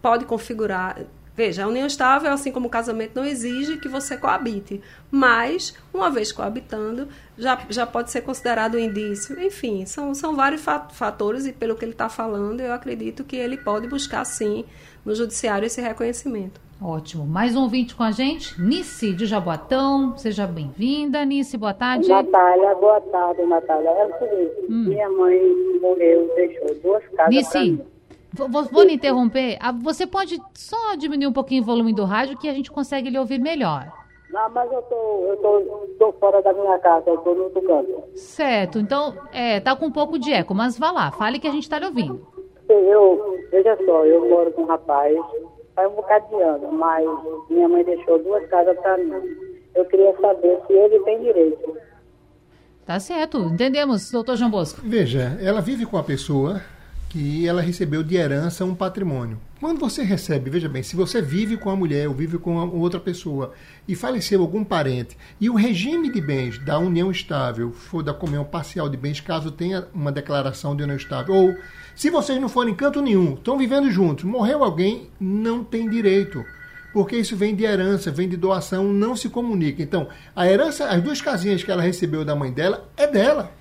pode 0.02 0.26
configurar. 0.26 1.00
Veja, 1.40 1.64
a 1.64 1.68
união 1.70 1.88
estável, 1.88 2.34
assim 2.34 2.52
como 2.52 2.68
o 2.68 2.70
casamento, 2.70 3.12
não 3.16 3.24
exige 3.26 3.78
que 3.78 3.88
você 3.88 4.18
coabite, 4.18 4.82
mas, 5.10 5.74
uma 5.94 6.10
vez 6.12 6.34
coabitando, 6.34 7.08
já, 7.38 7.58
já 7.70 7.86
pode 7.86 8.12
ser 8.12 8.20
considerado 8.24 8.76
um 8.76 8.78
indício. 8.80 9.42
Enfim, 9.42 9.86
são, 9.86 10.14
são 10.14 10.36
vários 10.36 10.62
fa- 10.62 10.90
fatores 10.92 11.46
e, 11.46 11.54
pelo 11.54 11.76
que 11.78 11.86
ele 11.86 11.94
está 11.94 12.10
falando, 12.10 12.60
eu 12.60 12.74
acredito 12.74 13.24
que 13.24 13.38
ele 13.38 13.56
pode 13.56 13.88
buscar, 13.88 14.26
sim, 14.26 14.66
no 15.06 15.16
judiciário 15.16 15.66
esse 15.66 15.80
reconhecimento. 15.80 16.60
Ótimo. 16.82 17.26
Mais 17.26 17.56
um 17.56 17.62
ouvinte 17.62 17.96
com 17.96 18.04
a 18.04 18.12
gente, 18.12 18.62
Nice 18.62 19.14
de 19.14 19.26
Jaboatão. 19.26 20.18
Seja 20.18 20.46
bem-vinda, 20.46 21.24
Nice. 21.24 21.56
Boa 21.58 21.74
tarde. 21.74 22.10
Natália, 22.10 22.76
boa 22.76 23.00
tarde, 23.00 23.46
Natália. 23.46 23.90
É 23.92 24.06
o 24.08 24.20
seguinte, 24.20 24.66
minha 24.70 25.10
mãe 25.10 25.40
morreu, 25.82 26.30
deixou 26.36 26.76
duas 26.84 27.04
casas 27.16 27.16
pra 27.16 27.28
Nice, 27.30 27.60
mim. 27.60 27.82
Vou, 28.34 28.84
lhe 28.84 28.94
interromper. 28.94 29.58
Ah, 29.60 29.72
Você 29.72 30.06
pode 30.06 30.40
só 30.54 30.96
diminuir 30.96 31.28
um 31.28 31.34
pouquinho 31.34 31.64
o 31.64 31.66
volume 31.66 31.94
do 31.94 32.06
rádio 32.06 32.38
que 32.38 32.48
a 32.48 32.54
gente 32.54 32.72
consegue 32.72 33.10
lhe 33.10 33.18
ouvir 33.18 33.40
melhor. 33.40 33.92
Não, 34.32 34.48
mas 34.52 34.72
eu 34.72 34.82
tô, 34.84 35.26
eu 35.28 35.38
tô, 35.38 35.88
tô 35.98 36.12
fora 36.20 36.42
da 36.44 36.54
minha 36.54 36.78
casa, 36.78 37.10
eu 37.10 37.18
tô 37.18 37.34
no 37.34 37.46
outro 37.46 37.62
canto. 37.64 38.04
Certo, 38.16 38.78
então, 38.78 39.16
é, 39.34 39.60
tá 39.60 39.76
com 39.76 39.88
um 39.88 39.92
pouco 39.92 40.20
de 40.20 40.32
eco, 40.32 40.54
mas 40.54 40.78
vá 40.78 40.92
lá, 40.92 41.12
fale 41.12 41.40
que 41.40 41.48
a 41.48 41.52
gente 41.52 41.68
tá 41.68 41.80
lhe 41.80 41.86
ouvindo. 41.86 42.28
Eu, 42.70 43.40
veja 43.50 43.76
só, 43.84 44.06
eu 44.06 44.30
moro 44.30 44.52
com 44.52 44.62
um 44.62 44.66
rapaz, 44.66 45.18
faz 45.76 45.92
um 45.92 45.96
bocado 45.96 46.28
de 46.28 46.44
ano, 46.44 46.72
mas 46.72 47.10
minha 47.50 47.68
mãe 47.68 47.84
deixou 47.84 48.20
duas 48.20 48.48
casas 48.50 48.78
pra 48.80 48.98
mim. 48.98 49.14
Eu 49.74 49.86
queria 49.86 50.16
saber 50.22 50.60
se 50.68 50.74
ele 50.74 51.00
tem 51.00 51.20
direito. 51.22 51.78
Tá 52.86 53.00
certo, 53.00 53.40
entendemos, 53.40 54.12
doutor 54.12 54.36
João 54.36 54.52
Bosco. 54.52 54.82
Veja, 54.84 55.40
ela 55.42 55.62
vive 55.62 55.88
com 55.88 55.98
a 55.98 56.04
pessoa 56.04 56.62
que 57.10 57.48
ela 57.48 57.62
recebeu 57.62 58.04
de 58.04 58.16
herança 58.16 58.64
um 58.64 58.76
patrimônio. 58.76 59.42
Quando 59.60 59.80
você 59.80 60.04
recebe, 60.04 60.50
veja 60.52 60.70
bem, 60.70 60.84
se 60.84 60.96
você 60.96 61.22
vive 61.22 61.58
com 61.58 61.72
a 61.72 61.76
mulher 61.76 62.08
ou 62.08 62.14
vive 62.14 62.38
com 62.38 62.56
outra 62.70 63.00
pessoa 63.00 63.52
e 63.88 63.96
faleceu 63.96 64.40
algum 64.42 64.64
parente 64.64 65.18
e 65.42 65.50
o 65.50 65.56
regime 65.56 66.12
de 66.12 66.22
bens 66.22 66.60
da 66.60 66.78
união 66.78 67.10
estável 67.10 67.72
for 67.74 68.04
da 68.04 68.14
comunhão 68.14 68.46
parcial 68.46 68.88
de 68.88 68.96
bens, 68.96 69.20
caso 69.20 69.52
tenha 69.52 69.88
uma 69.94 70.12
declaração 70.12 70.76
de 70.76 70.84
união 70.84 70.96
estável, 70.96 71.34
ou 71.34 71.58
se 71.96 72.12
vocês 72.12 72.40
não 72.40 72.48
forem 72.48 72.74
em 72.74 72.78
canto 72.78 73.02
nenhum, 73.02 73.34
estão 73.34 73.58
vivendo 73.58 73.90
juntos, 73.90 74.24
morreu 74.24 74.64
alguém, 74.64 75.10
não 75.20 75.64
tem 75.64 75.90
direito 75.90 76.46
porque 76.92 77.16
isso 77.16 77.36
vem 77.36 77.56
de 77.56 77.64
herança, 77.64 78.10
vem 78.10 78.28
de 78.28 78.36
doação, 78.36 78.86
não 78.86 79.16
se 79.16 79.30
comunica. 79.30 79.82
Então, 79.82 80.08
a 80.36 80.48
herança, 80.48 80.86
as 80.86 81.02
duas 81.02 81.22
casinhas 81.22 81.64
que 81.64 81.72
ela 81.72 81.84
recebeu 81.84 82.26
da 82.26 82.36
mãe 82.36 82.52
dela, 82.52 82.90
é 82.98 83.06
dela. 83.06 83.52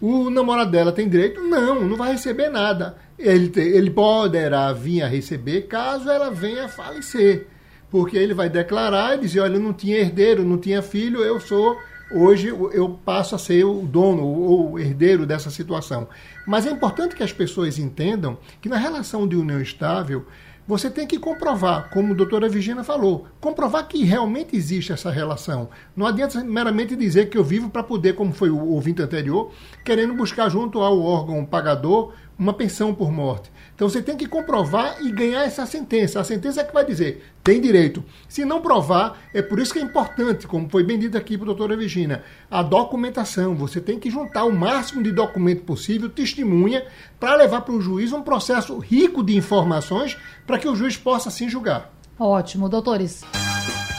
O 0.00 0.30
namorado 0.30 0.70
dela 0.70 0.92
tem 0.92 1.08
direito? 1.08 1.40
Não, 1.40 1.84
não 1.84 1.96
vai 1.96 2.12
receber 2.12 2.48
nada. 2.48 2.96
Ele, 3.18 3.52
ele 3.56 3.90
poderá 3.90 4.72
vir 4.72 5.02
a 5.02 5.08
receber 5.08 5.62
caso 5.62 6.08
ela 6.08 6.30
venha 6.30 6.66
a 6.66 6.68
falecer. 6.68 7.46
Porque 7.90 8.16
ele 8.16 8.34
vai 8.34 8.48
declarar 8.48 9.16
e 9.16 9.20
dizer, 9.20 9.40
olha, 9.40 9.54
eu 9.54 9.60
não 9.60 9.72
tinha 9.72 9.98
herdeiro, 9.98 10.44
não 10.44 10.58
tinha 10.58 10.82
filho, 10.82 11.20
eu 11.20 11.40
sou, 11.40 11.76
hoje 12.12 12.48
eu 12.48 12.98
passo 13.04 13.34
a 13.34 13.38
ser 13.38 13.64
o 13.64 13.80
dono 13.82 14.24
ou 14.24 14.72
o 14.72 14.78
herdeiro 14.78 15.26
dessa 15.26 15.50
situação. 15.50 16.06
Mas 16.46 16.66
é 16.66 16.70
importante 16.70 17.16
que 17.16 17.22
as 17.22 17.32
pessoas 17.32 17.78
entendam 17.78 18.38
que 18.60 18.68
na 18.68 18.76
relação 18.76 19.26
de 19.26 19.36
união 19.36 19.60
estável, 19.60 20.26
você 20.68 20.90
tem 20.90 21.06
que 21.06 21.18
comprovar, 21.18 21.88
como 21.88 22.12
a 22.12 22.16
doutora 22.16 22.46
Virginia 22.46 22.84
falou, 22.84 23.26
comprovar 23.40 23.88
que 23.88 24.04
realmente 24.04 24.54
existe 24.54 24.92
essa 24.92 25.10
relação. 25.10 25.70
Não 25.96 26.06
adianta 26.06 26.44
meramente 26.44 26.94
dizer 26.94 27.30
que 27.30 27.38
eu 27.38 27.42
vivo 27.42 27.70
para 27.70 27.82
poder, 27.82 28.14
como 28.14 28.34
foi 28.34 28.50
o 28.50 28.66
ouvinte 28.66 29.00
anterior, 29.00 29.50
querendo 29.82 30.12
buscar 30.12 30.50
junto 30.50 30.80
ao 30.80 31.00
órgão 31.00 31.42
pagador 31.46 32.12
uma 32.38 32.52
pensão 32.52 32.94
por 32.94 33.10
morte. 33.10 33.50
Então 33.74 33.88
você 33.88 34.00
tem 34.00 34.16
que 34.16 34.26
comprovar 34.26 34.96
e 35.02 35.10
ganhar 35.10 35.44
essa 35.44 35.66
sentença. 35.66 36.20
A 36.20 36.24
sentença 36.24 36.60
é 36.60 36.64
que 36.64 36.72
vai 36.72 36.84
dizer, 36.84 37.24
tem 37.42 37.60
direito. 37.60 38.04
Se 38.28 38.44
não 38.44 38.60
provar, 38.60 39.18
é 39.34 39.42
por 39.42 39.58
isso 39.58 39.72
que 39.72 39.78
é 39.78 39.82
importante, 39.82 40.46
como 40.46 40.68
foi 40.68 40.84
bem 40.84 40.98
dito 40.98 41.16
aqui 41.16 41.36
para 41.36 41.44
a 41.44 41.54
doutora 41.54 41.76
Virginia, 41.76 42.22
a 42.50 42.62
documentação. 42.62 43.54
Você 43.56 43.80
tem 43.80 43.98
que 43.98 44.10
juntar 44.10 44.44
o 44.44 44.52
máximo 44.52 45.02
de 45.02 45.10
documento 45.10 45.62
possível, 45.62 46.08
testemunha, 46.08 46.86
para 47.18 47.36
levar 47.36 47.62
para 47.62 47.74
o 47.74 47.80
juiz 47.80 48.12
um 48.12 48.22
processo 48.22 48.78
rico 48.78 49.22
de 49.22 49.36
informações 49.36 50.16
para 50.46 50.58
que 50.58 50.68
o 50.68 50.76
juiz 50.76 50.96
possa 50.96 51.28
assim 51.28 51.48
julgar. 51.48 51.97
Ótimo, 52.18 52.68
doutores. 52.68 53.22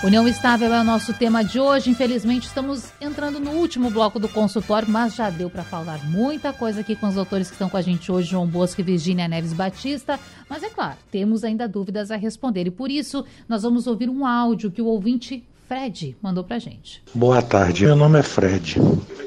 União 0.04 0.28
estável 0.28 0.74
é 0.74 0.82
o 0.82 0.84
nosso 0.84 1.14
tema 1.14 1.42
de 1.44 1.58
hoje. 1.58 1.90
Infelizmente, 1.90 2.48
estamos 2.48 2.92
entrando 3.00 3.40
no 3.40 3.52
último 3.52 3.90
bloco 3.90 4.20
do 4.20 4.28
consultório, 4.28 4.90
mas 4.90 5.16
já 5.16 5.30
deu 5.30 5.50
para 5.50 5.64
falar 5.64 6.04
muita 6.06 6.52
coisa 6.52 6.82
aqui 6.82 6.98
com 6.98 7.08
os 7.08 7.16
doutores 7.16 7.48
que 7.48 7.54
estão 7.54 7.70
com 7.70 7.78
a 7.78 7.82
gente 7.82 8.12
hoje, 8.12 8.30
João 8.30 8.46
Bosco 8.46 8.82
e 8.82 8.84
Virgínia 8.84 9.28
Neves 9.28 9.54
Batista. 9.54 10.20
Mas 10.50 10.64
é 10.64 10.70
claro, 10.70 10.98
temos 11.10 11.46
ainda 11.46 11.68
dúvidas 11.68 12.12
a 12.12 12.18
responder 12.18 12.68
e 12.68 12.72
por 12.72 12.92
isso 12.92 13.26
nós 13.48 13.64
vamos 13.64 13.88
ouvir 13.88 14.10
um 14.10 14.26
áudio 14.26 14.72
que 14.72 14.82
o 14.82 14.86
ouvinte 14.86 15.44
Fred 15.70 16.18
mandou 16.20 16.44
pra 16.44 16.58
gente. 16.58 17.00
Boa 17.14 17.44
tarde, 17.44 17.86
meu 17.86 17.96
nome 17.96 18.18
é 18.18 18.24
Fred. 18.24 18.82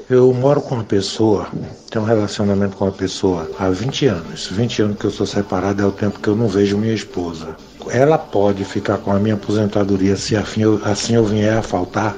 Eu 0.09 0.33
moro 0.33 0.59
com 0.61 0.75
uma 0.75 0.83
pessoa, 0.83 1.47
tenho 1.89 2.03
um 2.03 2.07
relacionamento 2.07 2.75
com 2.75 2.83
uma 2.83 2.91
pessoa 2.91 3.49
há 3.57 3.69
20 3.69 4.07
anos. 4.07 4.47
20 4.47 4.81
anos 4.81 4.97
que 4.99 5.05
eu 5.05 5.11
sou 5.11 5.25
separado 5.25 5.81
é 5.81 5.85
o 5.85 5.91
tempo 5.93 6.19
que 6.19 6.27
eu 6.27 6.35
não 6.35 6.49
vejo 6.49 6.77
minha 6.77 6.93
esposa. 6.93 7.55
Ela 7.89 8.17
pode 8.17 8.65
ficar 8.65 8.97
com 8.97 9.13
a 9.13 9.19
minha 9.21 9.35
aposentadoria 9.35 10.17
se 10.17 10.35
afim 10.35 10.63
eu- 10.63 10.81
assim 10.83 11.15
eu 11.15 11.23
vier 11.23 11.57
a 11.57 11.61
faltar? 11.61 12.13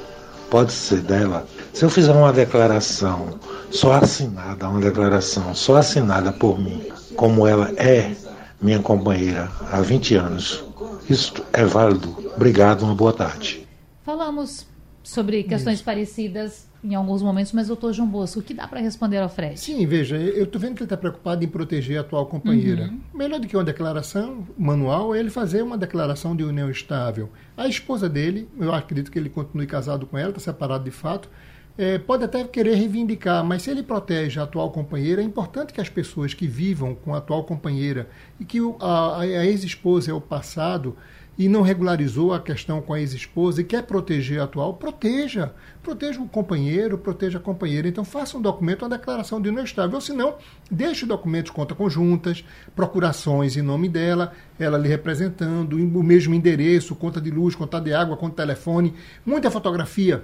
Pode 0.49 0.73
ser 0.73 1.01
dela. 1.01 1.45
Se 1.71 1.85
eu 1.85 1.89
fizer 1.91 2.11
uma 2.11 2.33
declaração 2.33 3.39
só 3.69 3.93
assinada, 3.93 4.67
uma 4.67 4.81
declaração 4.81 5.53
só 5.53 5.75
assinada 5.75 6.31
por 6.31 6.57
mim, 6.59 6.81
como 7.15 7.45
ela 7.45 7.71
é 7.77 8.11
minha 8.59 8.79
companheira 8.79 9.51
há 9.71 9.81
20 9.81 10.15
anos, 10.15 10.63
isso 11.07 11.31
é 11.53 11.63
válido. 11.63 12.15
Obrigado, 12.35 12.81
uma 12.81 12.95
boa 12.95 13.13
tarde. 13.13 13.64
Falamos 14.05 14.67
sobre 15.03 15.43
questões 15.43 15.81
parecidas 15.81 16.67
em 16.83 16.93
alguns 16.93 17.23
momentos, 17.23 17.51
mas 17.51 17.67
doutor 17.67 17.91
João 17.93 18.07
Bosco, 18.07 18.39
o 18.39 18.43
que 18.43 18.53
dá 18.53 18.67
para 18.67 18.79
responder 18.79 19.17
ao 19.17 19.27
Fred? 19.29 19.59
Sim, 19.59 19.83
veja, 19.87 20.15
eu 20.15 20.43
estou 20.43 20.61
vendo 20.61 20.75
que 20.75 20.81
ele 20.81 20.85
está 20.85 20.95
preocupado 20.97 21.43
em 21.43 21.47
proteger 21.47 21.97
a 21.97 22.01
atual 22.01 22.27
companheira. 22.27 22.93
Melhor 23.13 23.39
do 23.39 23.47
que 23.47 23.57
uma 23.57 23.63
declaração 23.63 24.45
manual 24.57 25.15
é 25.15 25.19
ele 25.19 25.31
fazer 25.31 25.63
uma 25.63 25.77
declaração 25.77 26.35
de 26.35 26.43
união 26.43 26.69
estável. 26.69 27.29
A 27.57 27.67
esposa 27.67 28.07
dele, 28.07 28.47
eu 28.59 28.71
acredito 28.73 29.09
que 29.11 29.17
ele 29.17 29.29
continue 29.29 29.65
casado 29.65 30.05
com 30.05 30.15
ela, 30.17 30.29
está 30.29 30.39
separado 30.39 30.83
de 30.83 30.91
fato, 30.91 31.27
eh, 31.75 31.97
pode 31.97 32.23
até 32.23 32.43
querer 32.43 32.75
reivindicar, 32.75 33.43
mas 33.43 33.63
se 33.63 33.71
ele 33.71 33.81
protege 33.81 34.39
a 34.39 34.43
atual 34.43 34.69
companheira, 34.71 35.21
é 35.21 35.25
importante 35.25 35.73
que 35.73 35.81
as 35.81 35.89
pessoas 35.89 36.33
que 36.35 36.45
vivam 36.47 36.93
com 36.93 37.15
a 37.15 37.17
atual 37.17 37.43
companheira 37.43 38.07
e 38.39 38.45
que 38.45 38.61
o- 38.61 38.77
a, 38.79 39.21
a 39.21 39.27
ex-esposa 39.45 40.11
é 40.11 40.13
o 40.13 40.21
passado, 40.21 40.95
e 41.37 41.49
não 41.49 41.61
regularizou 41.61 42.33
a 42.33 42.39
questão 42.39 42.81
com 42.81 42.93
a 42.93 42.99
ex-esposa 42.99 43.61
e 43.61 43.63
quer 43.63 43.83
proteger 43.83 44.39
a 44.39 44.45
atual, 44.45 44.73
proteja. 44.75 45.53
Proteja 45.83 46.19
o 46.21 46.27
companheiro, 46.27 46.97
proteja 46.97 47.37
a 47.37 47.41
companheira. 47.41 47.87
Então 47.87 48.05
faça 48.05 48.37
um 48.37 48.41
documento, 48.41 48.83
uma 48.83 48.97
declaração 48.97 49.41
de 49.41 49.49
união 49.49 49.63
estável. 49.63 49.95
Ou 49.95 50.01
se 50.01 50.13
não, 50.13 50.35
deixe 50.71 51.05
documentos 51.05 51.51
conta 51.51 51.75
conjuntas, 51.75 52.43
procurações 52.75 53.57
em 53.57 53.61
nome 53.61 53.89
dela, 53.89 54.33
ela 54.57 54.77
lhe 54.77 54.87
representando, 54.87 55.73
o 55.73 56.03
mesmo 56.03 56.33
endereço, 56.33 56.95
conta 56.95 57.19
de 57.19 57.29
luz, 57.29 57.53
conta 57.53 57.79
de 57.79 57.93
água, 57.93 58.15
conta 58.15 58.31
de 58.31 58.37
telefone, 58.37 58.93
muita 59.25 59.51
fotografia 59.51 60.23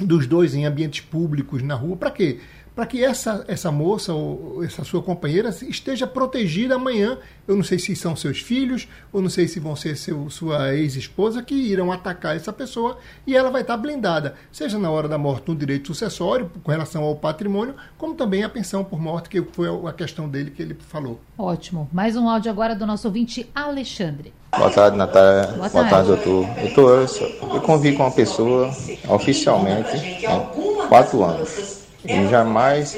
dos 0.00 0.26
dois 0.26 0.54
em 0.54 0.66
ambientes 0.66 1.00
públicos 1.00 1.62
na 1.62 1.74
rua. 1.74 1.96
Para 1.96 2.10
quê? 2.10 2.40
Para 2.74 2.86
que 2.86 3.04
essa, 3.04 3.44
essa 3.46 3.70
moça 3.70 4.12
ou 4.12 4.64
essa 4.64 4.82
sua 4.82 5.02
companheira 5.02 5.50
esteja 5.68 6.06
protegida 6.06 6.74
amanhã. 6.74 7.18
Eu 7.46 7.54
não 7.56 7.62
sei 7.62 7.78
se 7.78 7.94
são 7.94 8.16
seus 8.16 8.40
filhos, 8.40 8.88
ou 9.12 9.22
não 9.22 9.28
sei 9.28 9.46
se 9.46 9.60
vão 9.60 9.76
ser 9.76 9.96
seu, 9.96 10.28
sua 10.30 10.74
ex-esposa 10.74 11.42
que 11.42 11.54
irão 11.54 11.92
atacar 11.92 12.34
essa 12.34 12.52
pessoa 12.52 12.98
e 13.26 13.36
ela 13.36 13.50
vai 13.50 13.60
estar 13.60 13.76
blindada, 13.76 14.34
seja 14.50 14.78
na 14.78 14.90
hora 14.90 15.06
da 15.06 15.18
morte 15.18 15.48
no 15.48 15.54
direito 15.54 15.88
sucessório, 15.88 16.50
com 16.62 16.70
relação 16.70 17.04
ao 17.04 17.14
patrimônio, 17.14 17.74
como 17.98 18.14
também 18.14 18.42
a 18.42 18.48
pensão 18.48 18.82
por 18.82 18.98
morte, 18.98 19.28
que 19.28 19.42
foi 19.42 19.68
a 19.86 19.92
questão 19.92 20.28
dele 20.28 20.50
que 20.50 20.62
ele 20.62 20.74
falou. 20.88 21.20
Ótimo. 21.36 21.88
Mais 21.92 22.16
um 22.16 22.28
áudio 22.28 22.50
agora 22.50 22.74
do 22.74 22.86
nosso 22.86 23.06
ouvinte 23.06 23.48
Alexandre. 23.54 24.32
Boa 24.56 24.70
tarde, 24.70 24.96
Natália. 24.96 25.48
Boa, 25.48 25.68
Boa 25.68 25.84
tarde. 25.88 26.08
doutor. 26.08 26.46
Doutor, 26.60 27.08
eu, 27.20 27.54
eu 27.54 27.60
convivo 27.60 27.96
com 27.98 28.04
uma 28.04 28.12
pessoa 28.12 28.70
oficialmente 29.08 30.24
há 30.26 30.86
quatro 30.88 31.22
anos. 31.24 31.83
E 32.04 32.28
jamais, 32.28 32.96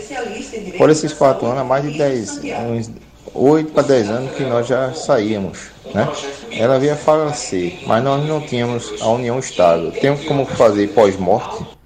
por 0.77 0.91
esses 0.91 1.13
quatro 1.13 1.47
anos, 1.47 1.61
há 1.61 1.65
mais 1.65 1.85
de 1.85 1.97
dez, 1.97 2.41
uns 2.69 2.91
oito 3.35 3.73
para 3.73 3.83
dez 3.83 4.09
anos 4.11 4.33
que 4.33 4.43
nós 4.45 4.67
já 4.67 4.93
saímos, 4.95 5.71
né? 5.95 6.09
Ela 6.51 6.79
veio 6.79 6.95
a 6.95 6.97
falecer, 6.97 7.81
mas 7.87 8.03
nós 8.03 8.27
não 8.27 8.41
tínhamos 8.41 9.01
a 9.01 9.09
união 9.09 9.39
estável. 9.39 9.93
Temos 9.93 10.25
como 10.25 10.45
fazer 10.45 10.89
pós-morte? 10.89 11.77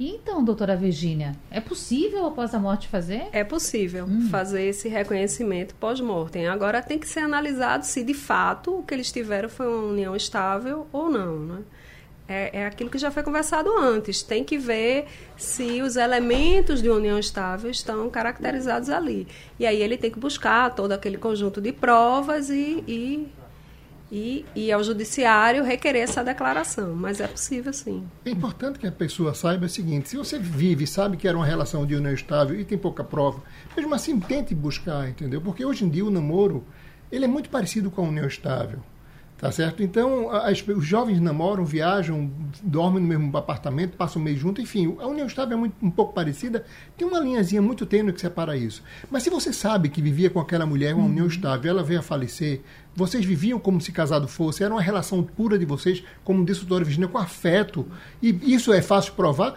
Então, 0.00 0.44
doutora 0.44 0.76
Virgínia, 0.76 1.34
é 1.50 1.60
possível 1.60 2.24
após 2.26 2.54
a 2.54 2.58
morte 2.60 2.86
fazer? 2.86 3.26
É 3.32 3.42
possível 3.42 4.04
hum. 4.04 4.28
fazer 4.30 4.62
esse 4.62 4.88
reconhecimento 4.88 5.74
pós-mortem. 5.74 6.46
Agora 6.46 6.80
tem 6.80 7.00
que 7.00 7.08
ser 7.08 7.20
analisado 7.20 7.84
se 7.84 8.04
de 8.04 8.14
fato 8.14 8.78
o 8.78 8.82
que 8.84 8.94
eles 8.94 9.10
tiveram 9.10 9.48
foi 9.48 9.66
uma 9.66 9.88
união 9.88 10.14
estável 10.14 10.86
ou 10.92 11.10
não, 11.10 11.40
né? 11.40 11.58
É, 12.28 12.60
é 12.60 12.66
aquilo 12.66 12.90
que 12.90 12.98
já 12.98 13.10
foi 13.10 13.22
conversado 13.22 13.70
antes. 13.78 14.22
Tem 14.22 14.44
que 14.44 14.58
ver 14.58 15.06
se 15.36 15.80
os 15.80 15.96
elementos 15.96 16.82
de 16.82 16.90
união 16.90 17.18
estável 17.18 17.70
estão 17.70 18.08
caracterizados 18.10 18.90
ali. 18.90 19.26
E 19.58 19.66
aí 19.66 19.80
ele 19.80 19.96
tem 19.96 20.10
que 20.10 20.18
buscar 20.18 20.74
todo 20.74 20.92
aquele 20.92 21.16
conjunto 21.16 21.60
de 21.60 21.72
provas 21.72 22.50
e, 22.50 22.84
e, 22.86 23.28
e, 24.12 24.44
e 24.54 24.70
ao 24.70 24.84
judiciário 24.84 25.64
requerer 25.64 26.02
essa 26.02 26.22
declaração. 26.22 26.94
Mas 26.94 27.18
é 27.18 27.26
possível 27.26 27.72
sim. 27.72 28.06
É 28.26 28.30
importante 28.30 28.78
que 28.78 28.86
a 28.86 28.92
pessoa 28.92 29.32
saiba 29.34 29.64
o 29.64 29.68
seguinte: 29.68 30.10
se 30.10 30.16
você 30.18 30.38
vive, 30.38 30.86
sabe 30.86 31.16
que 31.16 31.26
era 31.26 31.36
uma 31.36 31.46
relação 31.46 31.86
de 31.86 31.96
união 31.96 32.12
estável 32.12 32.60
e 32.60 32.64
tem 32.64 32.76
pouca 32.76 33.02
prova, 33.02 33.42
mesmo 33.74 33.94
assim 33.94 34.20
tente 34.20 34.54
buscar, 34.54 35.08
entendeu? 35.08 35.40
Porque 35.40 35.64
hoje 35.64 35.84
em 35.84 35.88
dia 35.88 36.04
o 36.04 36.10
namoro 36.10 36.62
ele 37.10 37.24
é 37.24 37.28
muito 37.28 37.48
parecido 37.48 37.90
com 37.90 38.04
a 38.04 38.08
união 38.08 38.26
estável. 38.26 38.80
Tá 39.38 39.52
certo? 39.52 39.84
Então, 39.84 40.30
as, 40.32 40.66
os 40.66 40.84
jovens 40.84 41.20
namoram, 41.20 41.64
viajam, 41.64 42.28
dormem 42.60 43.00
no 43.00 43.08
mesmo 43.08 43.36
apartamento, 43.36 43.96
passam 43.96 44.20
o 44.20 44.24
mês 44.24 44.36
junto, 44.36 44.60
enfim, 44.60 44.96
a 44.98 45.06
união 45.06 45.28
estável 45.28 45.56
é 45.56 45.60
muito, 45.60 45.74
um 45.80 45.92
pouco 45.92 46.12
parecida, 46.12 46.64
tem 46.96 47.06
uma 47.06 47.20
linhazinha 47.20 47.62
muito 47.62 47.86
tênue 47.86 48.12
que 48.12 48.20
separa 48.20 48.56
isso. 48.56 48.82
Mas 49.08 49.22
se 49.22 49.30
você 49.30 49.52
sabe 49.52 49.90
que 49.90 50.02
vivia 50.02 50.28
com 50.28 50.40
aquela 50.40 50.66
mulher 50.66 50.92
uma 50.92 51.04
uhum. 51.04 51.10
união 51.10 51.26
estável, 51.28 51.70
ela 51.70 51.84
veio 51.84 52.00
a 52.00 52.02
falecer, 52.02 52.62
vocês 52.96 53.24
viviam 53.24 53.60
como 53.60 53.80
se 53.80 53.92
casado 53.92 54.26
fosse, 54.26 54.64
era 54.64 54.74
uma 54.74 54.82
relação 54.82 55.22
pura 55.22 55.56
de 55.56 55.64
vocês, 55.64 56.02
como 56.24 56.44
disse 56.44 56.64
o 56.64 56.66
doutor 56.66 56.84
Virginia, 56.84 57.06
com 57.06 57.16
afeto, 57.16 57.86
e 58.20 58.36
isso 58.52 58.72
é 58.72 58.82
fácil 58.82 59.12
provar, 59.12 59.54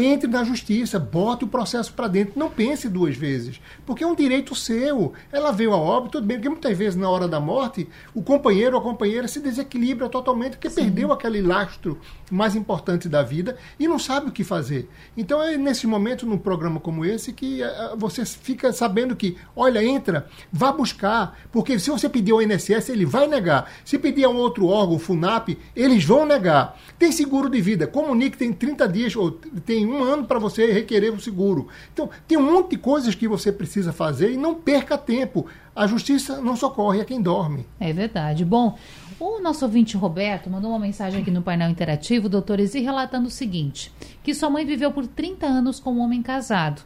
entre 0.00 0.28
na 0.28 0.44
justiça, 0.44 0.98
bote 0.98 1.44
o 1.44 1.48
processo 1.48 1.92
para 1.92 2.08
dentro, 2.08 2.38
não 2.38 2.50
pense 2.50 2.88
duas 2.88 3.16
vezes, 3.16 3.60
porque 3.84 4.04
é 4.04 4.06
um 4.06 4.14
direito 4.14 4.54
seu. 4.54 5.12
Ela 5.30 5.52
veio 5.52 5.72
a 5.72 5.76
óbito, 5.76 6.12
tudo 6.12 6.26
bem, 6.26 6.38
porque 6.38 6.48
muitas 6.48 6.76
vezes 6.76 6.96
na 6.96 7.08
hora 7.08 7.28
da 7.28 7.40
morte, 7.40 7.88
o 8.14 8.22
companheiro 8.22 8.76
ou 8.76 8.80
a 8.80 8.84
companheira 8.84 9.28
se 9.28 9.40
desequilibra 9.40 10.08
totalmente, 10.08 10.52
porque 10.52 10.70
Sim. 10.70 10.84
perdeu 10.84 11.12
aquele 11.12 11.42
lastro 11.42 11.98
mais 12.30 12.56
importante 12.56 13.08
da 13.08 13.22
vida 13.22 13.56
e 13.78 13.86
não 13.86 13.98
sabe 13.98 14.28
o 14.28 14.32
que 14.32 14.44
fazer. 14.44 14.88
Então 15.16 15.42
é 15.42 15.56
nesse 15.56 15.86
momento, 15.86 16.26
num 16.26 16.38
programa 16.38 16.80
como 16.80 17.04
esse, 17.04 17.32
que 17.32 17.62
uh, 17.62 17.96
você 17.96 18.24
fica 18.24 18.72
sabendo 18.72 19.14
que, 19.14 19.36
olha, 19.54 19.84
entra, 19.84 20.26
vá 20.52 20.72
buscar, 20.72 21.38
porque 21.50 21.78
se 21.78 21.90
você 21.90 22.08
pedir 22.08 22.32
ao 22.32 22.42
INSS, 22.42 22.88
ele 22.88 23.04
vai 23.04 23.26
negar. 23.26 23.70
Se 23.84 23.98
pedir 23.98 24.24
a 24.24 24.28
um 24.28 24.36
outro 24.36 24.66
órgão, 24.66 24.96
o 24.96 24.98
FUNAP, 24.98 25.58
eles 25.74 26.04
vão 26.04 26.24
negar. 26.24 26.78
Tem 26.98 27.12
seguro 27.12 27.48
de 27.48 27.60
vida, 27.60 27.86
comunique, 27.86 28.36
tem 28.36 28.52
30 28.52 28.88
dias, 28.88 29.16
ou 29.16 29.30
tem 29.30 29.81
tem 29.82 29.86
um 29.90 30.04
ano 30.04 30.24
para 30.24 30.38
você 30.38 30.72
requerer 30.72 31.12
o 31.12 31.20
seguro. 31.20 31.66
Então, 31.92 32.08
tem 32.28 32.38
um 32.38 32.52
monte 32.52 32.70
de 32.70 32.76
coisas 32.78 33.14
que 33.16 33.26
você 33.26 33.50
precisa 33.50 33.92
fazer 33.92 34.32
e 34.32 34.36
não 34.36 34.54
perca 34.54 34.96
tempo. 34.96 35.46
A 35.74 35.86
justiça 35.88 36.40
não 36.40 36.54
socorre 36.54 37.00
a 37.00 37.04
quem 37.04 37.20
dorme. 37.20 37.66
É 37.80 37.92
verdade. 37.92 38.44
Bom, 38.44 38.78
o 39.18 39.40
nosso 39.40 39.64
ouvinte 39.64 39.96
Roberto 39.96 40.48
mandou 40.48 40.70
uma 40.70 40.78
mensagem 40.78 41.20
aqui 41.20 41.32
no 41.32 41.42
painel 41.42 41.68
interativo, 41.68 42.28
doutor 42.28 42.60
Ezi, 42.60 42.80
relatando 42.80 43.26
o 43.26 43.30
seguinte: 43.30 43.92
que 44.22 44.34
sua 44.34 44.50
mãe 44.50 44.64
viveu 44.64 44.92
por 44.92 45.06
30 45.06 45.46
anos 45.46 45.80
com 45.80 45.92
um 45.92 46.00
homem 46.00 46.22
casado. 46.22 46.82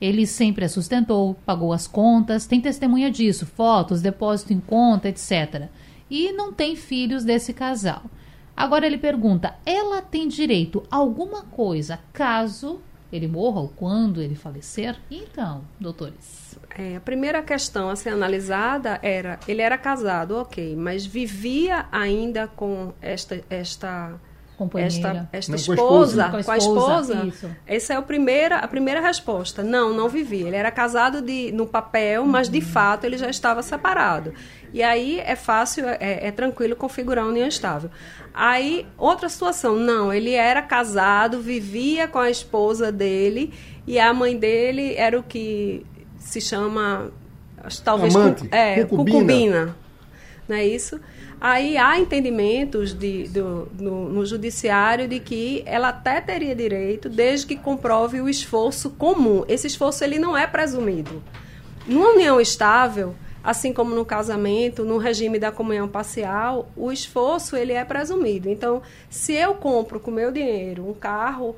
Ele 0.00 0.26
sempre 0.26 0.64
a 0.64 0.68
sustentou, 0.68 1.36
pagou 1.44 1.74
as 1.74 1.86
contas, 1.86 2.46
tem 2.46 2.58
testemunha 2.58 3.10
disso, 3.10 3.44
fotos, 3.44 4.00
depósito 4.00 4.54
em 4.54 4.60
conta, 4.60 5.10
etc. 5.10 5.68
E 6.10 6.32
não 6.32 6.54
tem 6.54 6.74
filhos 6.74 7.22
desse 7.22 7.52
casal. 7.52 8.02
Agora 8.60 8.86
ele 8.86 8.98
pergunta: 8.98 9.54
ela 9.64 10.02
tem 10.02 10.28
direito 10.28 10.82
a 10.90 10.96
alguma 10.96 11.42
coisa 11.42 11.98
caso 12.12 12.78
ele 13.10 13.26
morra 13.26 13.60
ou 13.60 13.68
quando 13.68 14.20
ele 14.20 14.34
falecer? 14.34 14.96
Então, 15.10 15.62
doutores. 15.80 16.58
É, 16.78 16.96
a 16.96 17.00
primeira 17.00 17.42
questão 17.42 17.88
a 17.88 17.96
ser 17.96 18.10
analisada 18.10 19.00
era: 19.02 19.40
ele 19.48 19.62
era 19.62 19.78
casado, 19.78 20.36
ok, 20.36 20.76
mas 20.76 21.06
vivia 21.06 21.86
ainda 21.90 22.46
com 22.48 22.92
esta. 23.00 23.42
esta 23.48 24.20
esta, 24.76 25.26
esta 25.32 25.56
esposa, 25.56 26.28
com 26.28 26.36
a 26.36 26.40
esposa, 26.40 26.44
com 26.44 26.52
a 26.52 26.56
esposa, 26.58 27.26
isso. 27.26 27.50
essa 27.66 27.94
é 27.94 27.96
a 27.96 28.02
primeira, 28.02 28.58
a 28.58 28.68
primeira 28.68 29.00
resposta. 29.00 29.62
Não, 29.62 29.94
não 29.94 30.06
vivia. 30.06 30.48
Ele 30.48 30.56
era 30.56 30.70
casado 30.70 31.22
de, 31.22 31.50
no 31.52 31.66
papel, 31.66 32.26
mas 32.26 32.46
de 32.46 32.58
uhum. 32.58 32.64
fato 32.66 33.04
ele 33.04 33.16
já 33.16 33.30
estava 33.30 33.62
separado. 33.62 34.34
E 34.72 34.82
aí 34.82 35.18
é 35.20 35.34
fácil, 35.34 35.88
é, 35.88 36.28
é 36.28 36.30
tranquilo 36.30 36.76
configurar 36.76 37.26
união 37.26 37.46
estável. 37.46 37.90
Aí, 38.32 38.86
outra 38.96 39.28
situação, 39.28 39.76
não, 39.76 40.12
ele 40.12 40.32
era 40.32 40.62
casado, 40.62 41.40
vivia 41.40 42.06
com 42.06 42.18
a 42.18 42.30
esposa 42.30 42.92
dele 42.92 43.52
e 43.86 43.98
a 43.98 44.12
mãe 44.14 44.36
dele 44.36 44.94
era 44.94 45.18
o 45.18 45.22
que 45.22 45.84
se 46.18 46.40
chama, 46.40 47.10
talvez, 47.84 48.14
Amante, 48.14 48.48
é, 48.52 48.84
concubina. 48.84 49.18
concubina. 49.18 49.76
Não 50.48 50.56
é 50.56 50.66
isso? 50.66 51.00
Aí 51.40 51.78
há 51.78 51.98
entendimentos 51.98 52.92
de, 52.92 53.28
do, 53.28 53.68
no, 53.78 54.08
no 54.10 54.26
judiciário 54.26 55.08
de 55.08 55.18
que 55.18 55.62
ela 55.64 55.88
até 55.88 56.20
teria 56.20 56.54
direito, 56.54 57.08
desde 57.08 57.46
que 57.46 57.56
comprove 57.56 58.20
o 58.20 58.28
esforço 58.28 58.90
comum. 58.90 59.44
Esse 59.48 59.66
esforço 59.66 60.04
ele 60.04 60.18
não 60.18 60.36
é 60.36 60.46
presumido. 60.46 61.22
Numa 61.86 62.10
união 62.10 62.38
estável, 62.40 63.14
assim 63.42 63.72
como 63.72 63.94
no 63.94 64.04
casamento, 64.04 64.84
no 64.84 64.98
regime 64.98 65.38
da 65.38 65.50
comunhão 65.50 65.88
parcial, 65.88 66.68
o 66.76 66.92
esforço 66.92 67.56
ele 67.56 67.72
é 67.72 67.84
presumido. 67.84 68.48
Então, 68.48 68.82
se 69.08 69.32
eu 69.32 69.54
compro 69.54 69.98
com 69.98 70.10
meu 70.10 70.30
dinheiro 70.30 70.88
um 70.88 70.94
carro, 70.94 71.56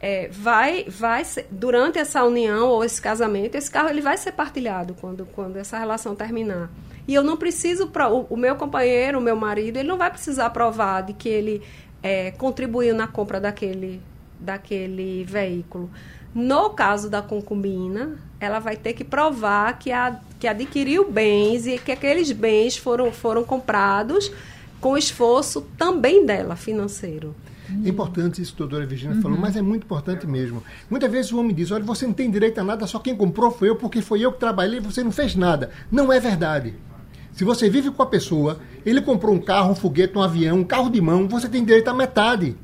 é, 0.00 0.28
vai, 0.28 0.84
vai 0.88 1.24
ser, 1.24 1.46
durante 1.50 1.98
essa 1.98 2.22
união 2.24 2.68
ou 2.68 2.84
esse 2.84 3.00
casamento, 3.00 3.56
esse 3.56 3.70
carro 3.70 3.88
ele 3.88 4.00
vai 4.00 4.16
ser 4.16 4.32
partilhado 4.32 4.94
quando, 5.00 5.26
quando 5.26 5.56
essa 5.56 5.78
relação 5.78 6.14
terminar. 6.14 6.70
E 7.08 7.14
eu 7.14 7.22
não 7.22 7.36
preciso, 7.36 7.90
o, 8.10 8.34
o 8.34 8.36
meu 8.36 8.56
companheiro, 8.56 9.18
o 9.18 9.22
meu 9.22 9.36
marido, 9.36 9.78
ele 9.78 9.88
não 9.88 9.96
vai 9.96 10.10
precisar 10.10 10.50
provar 10.50 11.02
de 11.02 11.12
que 11.12 11.28
ele 11.28 11.62
é, 12.02 12.30
contribuiu 12.32 12.94
na 12.94 13.06
compra 13.06 13.40
daquele, 13.40 14.02
daquele 14.38 15.24
veículo. 15.24 15.90
No 16.34 16.70
caso 16.70 17.08
da 17.08 17.22
concubina, 17.22 18.18
ela 18.40 18.58
vai 18.58 18.76
ter 18.76 18.92
que 18.92 19.04
provar 19.04 19.78
que, 19.78 19.90
a, 19.90 20.18
que 20.38 20.46
adquiriu 20.46 21.10
bens 21.10 21.66
e 21.66 21.78
que 21.78 21.92
aqueles 21.92 22.30
bens 22.32 22.76
foram, 22.76 23.12
foram 23.12 23.44
comprados 23.44 24.30
com 24.80 24.96
esforço 24.96 25.62
também 25.76 26.24
dela, 26.24 26.54
financeiro. 26.56 27.34
É 27.84 27.88
importante 27.88 28.40
isso 28.40 28.54
que 28.54 28.62
a 28.62 28.66
doutora 28.66 28.86
Virginia 28.86 29.16
uhum. 29.16 29.22
falou, 29.22 29.38
mas 29.38 29.56
é 29.56 29.62
muito 29.62 29.84
importante 29.84 30.26
mesmo. 30.26 30.62
Muitas 30.88 31.10
vezes 31.10 31.32
o 31.32 31.38
homem 31.40 31.54
diz: 31.54 31.70
olha, 31.70 31.82
você 31.82 32.06
não 32.06 32.12
tem 32.12 32.30
direito 32.30 32.58
a 32.60 32.64
nada, 32.64 32.86
só 32.86 32.98
quem 32.98 33.16
comprou 33.16 33.50
foi 33.50 33.70
eu, 33.70 33.76
porque 33.76 34.00
foi 34.00 34.20
eu 34.20 34.32
que 34.32 34.38
trabalhei 34.38 34.78
e 34.78 34.82
você 34.82 35.02
não 35.02 35.10
fez 35.10 35.34
nada. 35.34 35.70
Não 35.90 36.12
é 36.12 36.20
verdade. 36.20 36.74
Se 37.32 37.44
você 37.44 37.68
vive 37.68 37.90
com 37.90 38.02
a 38.02 38.06
pessoa, 38.06 38.60
ele 38.84 39.02
comprou 39.02 39.34
um 39.34 39.40
carro, 39.40 39.72
um 39.72 39.74
foguete, 39.74 40.16
um 40.16 40.22
avião, 40.22 40.60
um 40.60 40.64
carro 40.64 40.88
de 40.88 41.00
mão, 41.00 41.28
você 41.28 41.48
tem 41.48 41.64
direito 41.64 41.88
a 41.88 41.94
metade. 41.94 42.56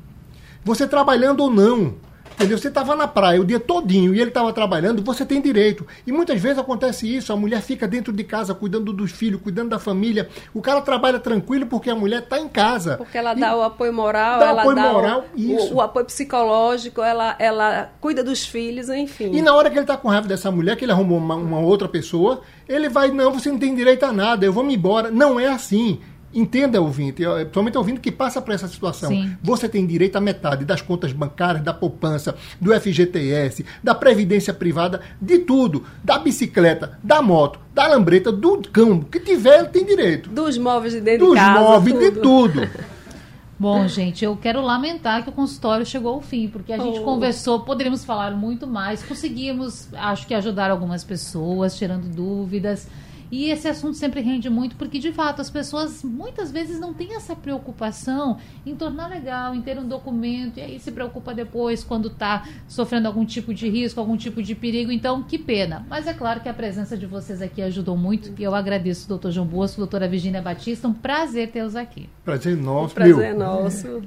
Você 0.63 0.87
trabalhando 0.87 1.41
ou 1.41 1.51
não, 1.51 1.95
Entendeu? 2.33 2.57
Você 2.57 2.67
estava 2.67 2.95
na 2.95 3.07
praia 3.07 3.39
o 3.39 3.45
dia 3.45 3.59
todinho 3.59 4.13
e 4.13 4.19
ele 4.19 4.29
estava 4.29 4.51
trabalhando, 4.51 5.03
você 5.03 5.25
tem 5.25 5.41
direito. 5.41 5.85
E 6.05 6.11
muitas 6.11 6.39
vezes 6.41 6.57
acontece 6.57 7.13
isso, 7.13 7.31
a 7.31 7.35
mulher 7.35 7.61
fica 7.61 7.87
dentro 7.87 8.11
de 8.11 8.23
casa 8.23 8.53
cuidando 8.53 8.91
dos 8.91 9.11
filhos, 9.11 9.41
cuidando 9.41 9.69
da 9.69 9.79
família. 9.79 10.27
O 10.53 10.61
cara 10.61 10.81
trabalha 10.81 11.19
tranquilo 11.19 11.65
porque 11.65 11.89
a 11.89 11.95
mulher 11.95 12.23
está 12.23 12.39
em 12.39 12.47
casa. 12.47 12.97
Porque 12.97 13.17
ela 13.17 13.33
e 13.33 13.39
dá 13.39 13.55
o 13.55 13.61
apoio 13.61 13.93
moral, 13.93 14.39
dá 14.39 14.47
ela 14.47 14.61
apoio 14.61 14.75
dá 14.75 14.91
moral, 14.91 15.25
o, 15.35 15.41
o, 15.41 15.73
o, 15.75 15.81
apoio 15.81 16.05
psicológico, 16.05 17.01
ela, 17.01 17.35
ela 17.39 17.91
cuida 18.01 18.23
dos 18.23 18.45
filhos, 18.45 18.89
enfim. 18.89 19.31
E 19.33 19.41
na 19.41 19.53
hora 19.53 19.69
que 19.69 19.75
ele 19.75 19.83
está 19.83 19.97
com 19.97 20.07
raiva 20.07 20.27
dessa 20.27 20.51
mulher, 20.51 20.75
que 20.75 20.85
ele 20.85 20.91
arrumou 20.91 21.17
uma, 21.17 21.35
uma 21.35 21.59
outra 21.59 21.87
pessoa, 21.87 22.41
ele 22.67 22.89
vai, 22.89 23.11
não, 23.11 23.31
você 23.31 23.51
não 23.51 23.59
tem 23.59 23.75
direito 23.75 24.03
a 24.05 24.11
nada, 24.11 24.45
eu 24.45 24.53
vou 24.53 24.63
me 24.63 24.75
embora. 24.75 25.11
Não 25.11 25.39
é 25.39 25.47
assim. 25.47 25.99
Entenda, 26.33 26.81
ouvinte, 26.81 27.23
principalmente 27.23 27.77
ouvinte 27.77 27.99
que 27.99 28.11
passa 28.11 28.41
por 28.41 28.53
essa 28.53 28.67
situação. 28.67 29.09
Sim. 29.09 29.37
Você 29.41 29.69
tem 29.69 29.85
direito 29.85 30.15
a 30.15 30.21
metade 30.21 30.65
das 30.65 30.81
contas 30.81 31.11
bancárias, 31.11 31.63
da 31.63 31.73
poupança, 31.73 32.35
do 32.59 32.73
FGTS, 32.73 33.65
da 33.83 33.93
previdência 33.93 34.53
privada, 34.53 35.01
de 35.21 35.39
tudo. 35.39 35.83
Da 36.03 36.17
bicicleta, 36.17 36.97
da 37.03 37.21
moto, 37.21 37.59
da 37.73 37.87
lambreta, 37.87 38.31
do 38.31 38.61
cão. 38.71 39.01
que 39.01 39.19
tiver, 39.19 39.69
tem 39.69 39.85
direito. 39.85 40.29
Dos 40.29 40.57
móveis 40.57 40.93
de 40.93 41.01
dentro 41.01 41.27
Dos 41.27 41.35
de 41.35 41.39
casa. 41.39 41.59
Dos 41.59 41.69
móveis, 41.69 41.93
tudo. 41.93 42.11
de 42.11 42.21
tudo. 42.21 42.93
Bom, 43.59 43.87
gente, 43.87 44.25
eu 44.25 44.35
quero 44.35 44.61
lamentar 44.61 45.23
que 45.23 45.29
o 45.29 45.31
consultório 45.31 45.85
chegou 45.85 46.15
ao 46.15 46.21
fim, 46.21 46.49
porque 46.49 46.73
a 46.73 46.77
gente 46.77 46.99
oh. 46.99 47.03
conversou, 47.03 47.61
poderíamos 47.61 48.03
falar 48.03 48.31
muito 48.31 48.67
mais, 48.67 49.03
conseguimos, 49.03 49.87
acho 49.93 50.27
que 50.27 50.33
ajudar 50.33 50.69
algumas 50.69 51.03
pessoas, 51.03 51.77
tirando 51.77 52.13
dúvidas. 52.13 52.89
E 53.31 53.49
esse 53.49 53.67
assunto 53.67 53.95
sempre 53.95 54.21
rende 54.21 54.49
muito 54.49 54.75
porque, 54.75 54.99
de 54.99 55.11
fato, 55.11 55.41
as 55.41 55.49
pessoas 55.49 56.03
muitas 56.03 56.51
vezes 56.51 56.79
não 56.79 56.93
têm 56.93 57.15
essa 57.15 57.35
preocupação 57.35 58.37
em 58.65 58.75
tornar 58.75 59.07
legal, 59.07 59.55
em 59.55 59.61
ter 59.61 59.77
um 59.77 59.87
documento, 59.87 60.57
e 60.57 60.61
aí 60.61 60.79
se 60.79 60.91
preocupa 60.91 61.33
depois 61.33 61.83
quando 61.83 62.07
está 62.07 62.47
sofrendo 62.67 63.07
algum 63.07 63.25
tipo 63.25 63.53
de 63.53 63.69
risco, 63.69 63.99
algum 63.99 64.17
tipo 64.17 64.41
de 64.41 64.55
perigo. 64.55 64.91
Então, 64.91 65.23
que 65.23 65.37
pena. 65.37 65.85
Mas 65.89 66.07
é 66.07 66.13
claro 66.13 66.41
que 66.41 66.49
a 66.49 66.53
presença 66.53 66.97
de 66.97 67.05
vocês 67.05 67.41
aqui 67.41 67.61
ajudou 67.61 67.97
muito 67.97 68.33
e 68.39 68.43
eu 68.43 68.53
agradeço, 68.53 69.07
doutor 69.07 69.31
João 69.31 69.47
Bosco, 69.47 69.77
doutora 69.77 70.07
Virginia 70.07 70.41
Batista. 70.41 70.87
Um 70.87 70.93
prazer 70.93 71.51
tê-los 71.51 71.75
aqui. 71.75 72.09
Prazer 72.23 72.57
nosso, 72.57 72.93
prazer 72.93 73.35
meu. 73.35 73.39
nosso. 73.39 74.01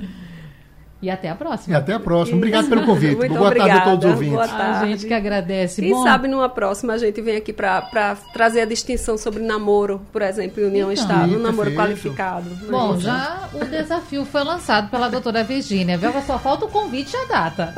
E 1.00 1.10
até 1.10 1.28
a 1.28 1.34
próxima. 1.34 1.74
E 1.74 1.78
até 1.78 1.92
a 1.92 2.00
próxima. 2.00 2.38
Obrigado 2.38 2.68
pelo 2.68 2.86
convite. 2.86 3.16
Muito 3.16 3.34
Boa 3.34 3.48
obrigada. 3.48 3.70
tarde 3.70 3.88
a 3.88 3.90
todos 3.90 4.04
os 4.06 4.10
ouvintes. 4.12 4.34
Boa 4.34 4.48
tarde. 4.48 4.84
A 4.84 4.86
gente 4.86 5.06
que 5.06 5.14
agradece. 5.14 5.82
Quem 5.82 5.90
Bom, 5.90 6.02
sabe 6.02 6.28
numa 6.28 6.48
próxima 6.48 6.94
a 6.94 6.98
gente 6.98 7.20
vem 7.20 7.36
aqui 7.36 7.52
para 7.52 8.16
trazer 8.32 8.62
a 8.62 8.64
distinção 8.64 9.18
sobre 9.18 9.42
namoro, 9.42 10.00
por 10.10 10.22
exemplo, 10.22 10.62
em 10.62 10.66
união 10.66 10.90
então, 10.90 11.04
estável, 11.04 11.38
um 11.38 11.42
namoro 11.42 11.70
qualificado. 11.72 12.48
Bom, 12.70 12.98
já 12.98 13.48
o 13.52 13.64
desafio 13.64 14.24
foi 14.24 14.42
lançado 14.42 14.90
pela 14.90 15.08
doutora 15.08 15.44
Virgínia, 15.44 15.98
viu? 15.98 16.12
Só 16.26 16.38
falta 16.38 16.64
o 16.64 16.68
convite 16.68 17.14
e 17.14 17.16
a 17.16 17.24
data. 17.24 17.74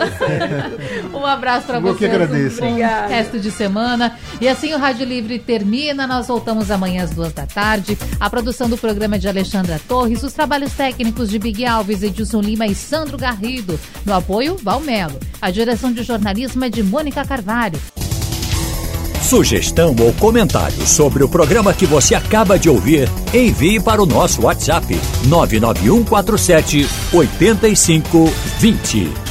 um 1.13 1.27
abraço 1.27 1.67
para 1.67 1.81
vocês. 1.81 1.99
que 1.99 2.07
agradeço. 2.07 2.65
Um 2.65 2.77
bom 2.77 3.09
resto 3.09 3.41
de 3.41 3.51
semana. 3.51 4.17
E 4.41 4.49
assim 4.49 4.73
o 4.73 4.79
Rádio 4.79 5.05
Livre 5.05 5.39
termina. 5.39 6.07
Nós 6.07 6.29
voltamos 6.29 6.71
amanhã 6.71 7.03
às 7.03 7.11
duas 7.11 7.33
da 7.33 7.47
tarde. 7.47 7.99
A 8.21 8.31
produção 8.31 8.69
do 8.69 8.79
programa 8.79 9.17
é 9.17 9.19
de 9.19 9.29
Alexandra 9.29 9.81
Torres, 9.89 10.23
os 10.23 10.33
trabalhos 10.33 10.73
técnicos 10.73 11.29
de 11.29 11.39
Big 11.39 11.67
Alves, 11.67 12.03
Edilson 12.03 12.41
Lima 12.41 12.67
e 12.67 12.75
Sandro 13.09 13.17
Garrido. 13.17 13.81
No 14.05 14.13
apoio, 14.13 14.59
Valmelo. 14.63 15.19
A 15.41 15.51
direção 15.51 15.91
de 15.91 16.03
jornalismo 16.03 16.63
é 16.65 16.69
de 16.69 16.83
Mônica 16.83 17.25
Carvalho. 17.25 17.81
Sugestão 19.23 19.97
ou 20.01 20.13
comentário 20.15 20.87
sobre 20.87 21.25
o 21.25 21.29
programa 21.29 21.73
que 21.73 21.87
você 21.87 22.15
acaba 22.15 22.59
de 22.59 22.69
ouvir, 22.69 23.09
envie 23.33 23.81
para 23.81 24.03
o 24.03 24.07
nosso 24.07 24.43
WhatsApp 24.43 24.87
99147 25.27 26.87
8520. 27.13 29.28